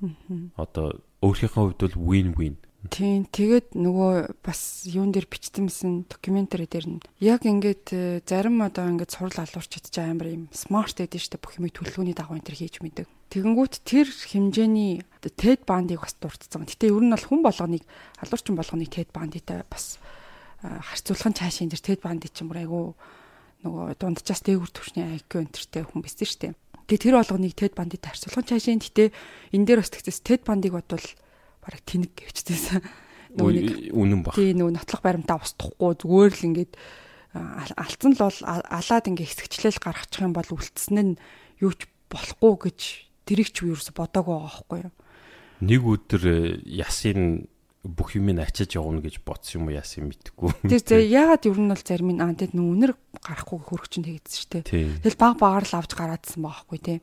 [0.57, 2.55] Одоо өөрийнхөө хувьд бол win win
[2.89, 8.89] Тийм тэгээд нөгөө бас юун дээр бичтэнсэн докюментари дээр нь яг ингээд э, зарим одоо
[8.89, 12.57] ингээд сурал алуурч чадчих амар юм смарт эдэн штэ бүх юмыг төлөвлөгөөний дагуу энэ төр
[12.57, 13.05] хийж мэдэг.
[13.29, 16.65] Тэгэнгүүт тэр хэмжээний TED бандыг бас дурдсан.
[16.65, 17.85] Гэтэ ер нь бол хүн болгоныг
[18.17, 20.01] алуурчин болгоныг TED бандитай бас
[20.65, 22.97] э, харьцуулахын цаашийн тэр TED бандыг ч юм айгу
[23.61, 26.57] нөгөө дундчаас дээгүр төвшний IQ энтертэй хүн бисэн штэ.
[26.91, 29.15] Тэгээ тэр болгоныг TED бандитай харьцуулахын цаашийн гэтэ
[29.55, 31.07] энэ дээр бас тэгсээс TED бандыг бодвол
[31.63, 32.83] бараг тэнэг гэвчдээсэн.
[33.39, 34.35] Нөгөө нэг үнэн баг.
[34.35, 36.73] Тий нөгөө нотлох баримтаа устгахгүй зүгээр л ингээд
[37.31, 41.19] алдсан л бол алаад ингээ хэсэгчлэл гаргачих юм бол үлдсэн нь
[41.63, 42.79] юу ч болохгүй гэж
[43.23, 44.93] тэрийг ч юу ерөөсө бодоагүй байгаа байхгүй юу.
[45.63, 47.47] Нэг өдөр э, ясын
[47.81, 50.49] бүх юм ачиж явна гэж бодсон юм уу яасан мэдгүй.
[50.69, 54.49] Тэр зэ ягаад ер нь бол зарим нь аа тэд нүнэр гарахгүй хөрөгчөнд хийгдсэн шүү
[54.61, 54.65] дээ.
[55.01, 56.97] Тэгэл баг багаар л авч гараадсан байхгүй тий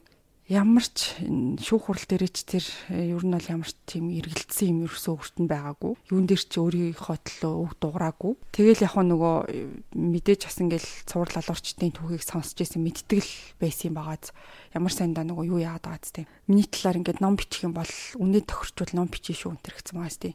[0.48, 1.12] ямар ч
[1.60, 5.14] шүүх хурал дээр ч тэр э, ер нь бол ямар ч тийм эргэлдсэн юм ерөөсөө
[5.20, 5.92] өртөнд байгаагүй.
[6.08, 8.32] Юун дээр ч өөрийнхөө төлөө үг дуураагүй.
[8.56, 13.96] Тэгэл яг нөгөө э, мэдээж бас ингээл цуврал алуурчдын түүхийг сонсч байсан мэдтгэл байсан юм
[14.00, 14.32] байгааз
[14.72, 16.24] ямар сайндаа нөгөө юу яагаад байгаа зү.
[16.48, 20.16] Миний талаар ингээд ном бичих юм бол үнэ тохирчвол ном бичиж шүү энэ гэсэн байгаа
[20.16, 20.32] зү.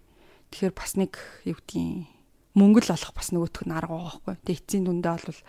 [0.53, 1.17] Тэгэхээр бас нэг
[1.49, 2.13] юу гэдгийг
[2.53, 4.35] мөнгө л олох бас нөгөөх нь арга байгаа байхгүй.
[4.45, 5.41] Тэгээ эцсийн дүндээ бол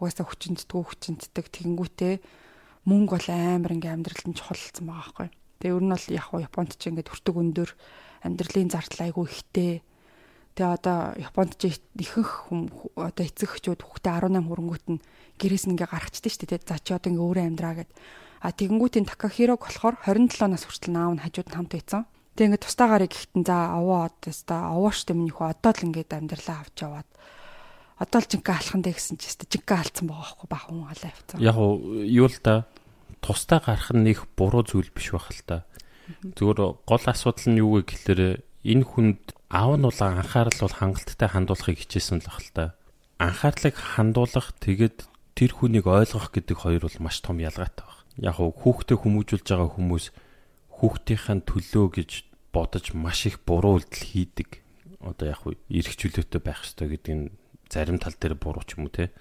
[0.00, 2.14] угаасаа хүчинтдгүү хүчинтдэг тэгэнгүүтээ
[2.88, 5.28] мөнгө бол амар ингээм амьдралд нь чухалсан байгаа байхгүй.
[5.60, 7.70] Тэгээ ер нь бол яг уу Японд ч ингээд өртөг өндөр
[8.24, 9.72] амьдралын зардал айгүй ихтэй.
[10.56, 12.32] Тэгээ одоо Японд ч ихэнх
[12.96, 15.02] одоо эцэг эхчүүд хүүхдээ 18 хүрэнгүүт нь
[15.36, 16.64] гэрээс нь ингээ гаргачдээ шүү дээ.
[16.64, 17.92] За чи одоо ингээ өөрөө амьдраа гэд.
[18.40, 22.08] А тэгэнгүүтийн Такахирог болохоор 27 нас хүртэл наав нь хажууд хамт байсан.
[22.38, 26.62] Тэгээ ингээ тустаа гарыг гэхдээ за овоо одоо овоо штэ минийхөө одоо л ингээд амьдралаа
[26.62, 27.08] авч яваад
[27.98, 31.38] одоо л жинхэнэ алхан дээ гэсэн чинь жинхэнэ алдсан байгаа байхгүй баг хүн алаа явцсан.
[31.42, 32.54] Яг юу л да
[33.18, 35.66] тустай гарах нь их буруу зүйл биш байх л та.
[36.22, 38.22] Зүгээр гол асуудал нь юу вэ гэхээр
[38.62, 42.64] энэ хүнд аав нь бол анхаарал бол хангалттай хандуулахыг хичээсэн л бах л та.
[43.18, 48.06] Анхаарлыг хандуулах тэгээд тэр хүнийг ойлгох гэдэг хоёр бол маш том ялгаатай баг.
[48.14, 50.14] Яг хүүхдээ хүмүүжүүлж байгаа хүмүүс
[50.78, 52.10] хүүхдийн төлөө гэж
[52.58, 54.62] бодож маш их буруу үйлдэл хийдэг.
[54.98, 57.30] Одоо яг уу эрх чөлөөтэй байх ёстой гэдэг нь
[57.70, 59.14] зарим тал дээр буруу ч юм уу те.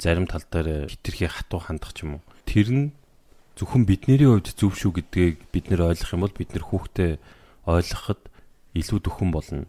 [0.00, 2.22] Зарим тал дээр хитрхи хатуу хандах ч юм уу.
[2.48, 2.86] Тэр нь
[3.58, 7.12] зөвхөн бидний хувьд зөв шүү гэдгийг бид нэр ойлгох юм бол бид нэр хүүхдээ
[7.66, 8.22] ойлгоход
[8.78, 9.66] илүү дөхөн болно.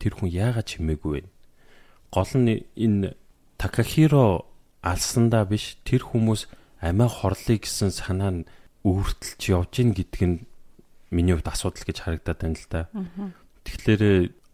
[0.00, 1.30] Тэр хүн яагаад чимээгүй вэ?
[2.10, 3.14] Гол нь энэ
[3.60, 4.48] Такахиро
[4.82, 6.50] алсандаа биш тэр хүмүүс
[6.82, 8.48] амиа хорлыг гэсэн санаа нь
[8.82, 10.36] өөртөлж явж гин гэдг нь
[11.12, 12.82] миний хувьд асуудал гэж харагдаад байна л да.
[13.68, 14.02] Тэгэхээр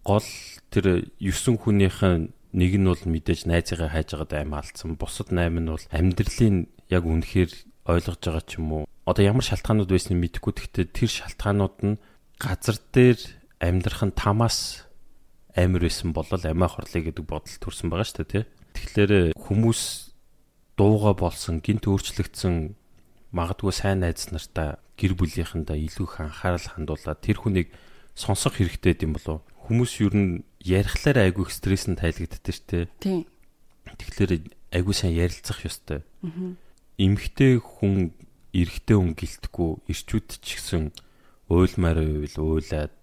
[0.03, 0.29] гол
[0.75, 4.99] тэр 9 хүнийхэн нэг нь бол мэдээж найзыгаа хайж байгаад амиа алдсан.
[4.99, 7.53] Бусад 8 нь бол амьдралын яг үнэхээр
[7.87, 8.85] ойлгож байгаа ч юм уу.
[9.07, 10.53] Одоо ямар шалтгаанууд байсныг мэдэхгүй.
[10.53, 12.01] Гэхдээ тэр шалтгаанууд нь
[12.37, 13.21] газар дээр
[13.61, 14.89] амьдрах нь тамаас
[15.57, 18.45] амар байсан бол амиа хорлоо гэдэг бодол төрсэн байгаа шүү дээ, тий.
[18.77, 19.81] Тэгэхээр хүмүүс
[20.79, 22.79] дууга болсон, гинт өөрчлөгдсөн
[23.35, 27.71] магадгүй сайн найз нартаа гэр бүлийнхэндээ илүү их анхаарал хандуулаад тэр хүнийг
[28.19, 30.25] сонсох хэрэгтэй юм болов хүмүүс юу н
[30.65, 32.91] ярихлаар айгүй стресс нь тайлагддаг штэ.
[32.99, 33.29] Тийм.
[33.85, 36.03] Тэгэхээр айгүй сайн ярилцах ёстой.
[36.25, 36.57] Аа.
[36.99, 38.11] Эмхтэй хүн
[38.57, 40.91] эрэгтэй хүн гэлтгүү ирчүүд ч гэсэн
[41.53, 42.95] уйлмаар байвал уйлаад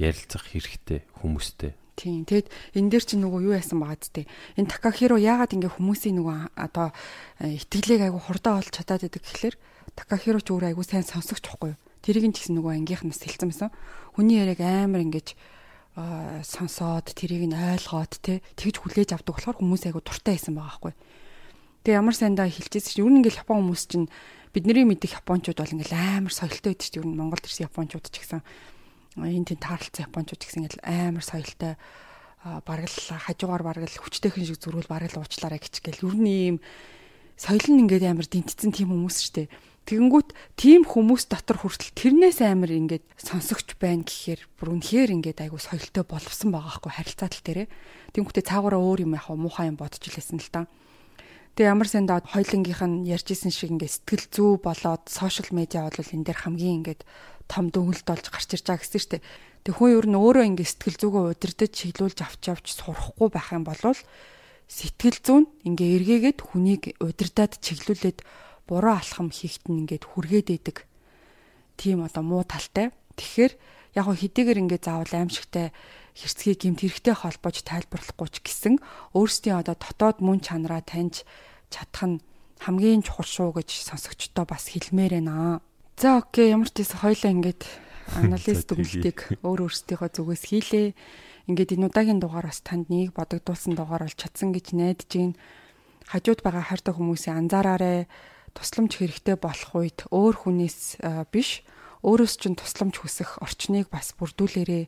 [0.00, 1.72] ярилцах хэрэгтэй хүмүүстэй.
[1.98, 2.22] Тийм.
[2.22, 2.46] Тэгэд
[2.78, 4.22] энэ дээр чинь нөгөө юу яасан байгаа зү?
[4.54, 6.94] Энэ Такахиро яагаад ингээ хүмүүсийн нөгөө одоо
[7.42, 9.56] э, итгэлийг айгу хурдаа олж чадаад байдаг гэхэлэр
[9.98, 11.80] Такахиро ч өөр айгу сайн сонсогч байхгүй юу?
[12.06, 13.74] Тэрийг нь ч гэсэн нөгөө ангийнхнаас хэлсэн байсан.
[14.14, 15.34] Хүний яриаг амар ингэж
[16.46, 20.94] сонсоод тэрийг нь ойлгоод тэ тэгж хүлээж авдаг болохоор хүмүүс айгу дуртай байсан байгаа байхгүй.
[21.82, 24.06] Тэгээ ямар сайндаа хэлчихсэн чинь ер нь ингээл Япон хүмүүс чинь
[24.54, 28.16] бидний мэдих японочууд бол ингээл амар соёлтой байдаг чинь ер нь Монголд ирсэн японочууд ч
[28.22, 28.40] гэсэн
[29.26, 31.74] энэ тийм таарлцсан японочууд гэсэн ингээл амар соёлтой
[32.44, 36.30] бараг л хажуугаар бараг л хүчтэйхэн шиг зүрүүл бараг л уучлаарай гэж гэл ер нь
[36.30, 36.56] ийм
[37.34, 39.48] соёл нь ингээд амар дэнтцэн тийм хүмүүс шүү дээ.
[39.88, 40.28] Тэгэнгүүт
[40.60, 46.04] тийм хүмүүс дотор хүртэл тэрнээс амар ингээд сонсогч байна гэхээр бүр үнэхээр ингээд айгу соёлтой
[46.04, 47.68] боловсон байгаа хгүй харилцаа тал дээрээ.
[48.12, 50.68] Тэнгүүтээ цаагаараа өөр юм яхаа муухай юм бодож илээсэн л та.
[51.56, 56.26] Тэгээ ямар санда хоёлынгийнх нь ярьжсэн шиг ингээд сэтгэл зүй болоод сошиал медиа бол энэ
[56.26, 57.00] дээр хамгийн ингээд
[57.48, 59.22] том дүгнэлт болж гарч ирж байгаа гэсэн штеп.
[59.64, 63.64] Тэг хүн ер нь өөрөө ингэ сэтгэл зүгөө удирдах чиглүүлж авч явж сурахгүй байх юм
[63.64, 63.80] бол
[64.68, 68.20] сэтгэл зүүн ингээ эргээгээд хүнийг удирдаад чиглүүлээд
[68.68, 70.84] буруу алхам хийхт нь ингээд хүргээд идэг.
[71.80, 72.92] Тийм одоо муу талтай.
[73.16, 73.52] Тэгэхээр
[73.96, 75.72] яг хэдийгээр ингээ заавал аимшигтай
[76.12, 78.74] хэрцгий гимт хэрэгтэй холбоож тайлбарлахгүй ч гэсэн
[79.16, 81.24] өөрсдийн одоо дотоод мөн чанараа таньж
[81.72, 82.20] чадах нь
[82.60, 85.62] хамгийн чухал шүү гэж сонсогчдоо бас хэлмээр байна.
[85.98, 87.62] За окей ямар ч тийм хоёлаа ингээд
[88.22, 90.94] анализ дүгнэлтийг өөр өөрсдийнхөө зүгээс хийлээ.
[91.50, 95.34] Ингээд энэ удаагийн дугаар бас танд нэг бодогдуулсан дугаар бол чадсан гэж найдаж байна.
[96.06, 98.06] Хажууд байгаа хайртай хүмүүсийн анзаараарай.
[98.54, 101.02] Тусламж хэрэгтэй болох үед өөр хүнээс
[101.34, 101.66] биш
[102.06, 104.86] өөрөөс чинь тусламж хүсэх орчныг бас бүрдүүлээрэй.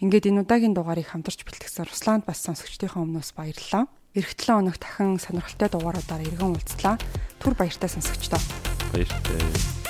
[0.00, 3.92] Ингээд энэ удаагийн дугаарыг хамтарч бэлтгэсэн Русланд бас сонсогчдийнхээ өмнөөс баярлалаа.
[4.16, 6.96] Ирэх 7 хоног дахин сонирхолтой дугааруудаар иргэн уулзлаа.
[7.44, 8.40] Түр баяртай сонсогчдоо.
[8.96, 9.85] Баяртай.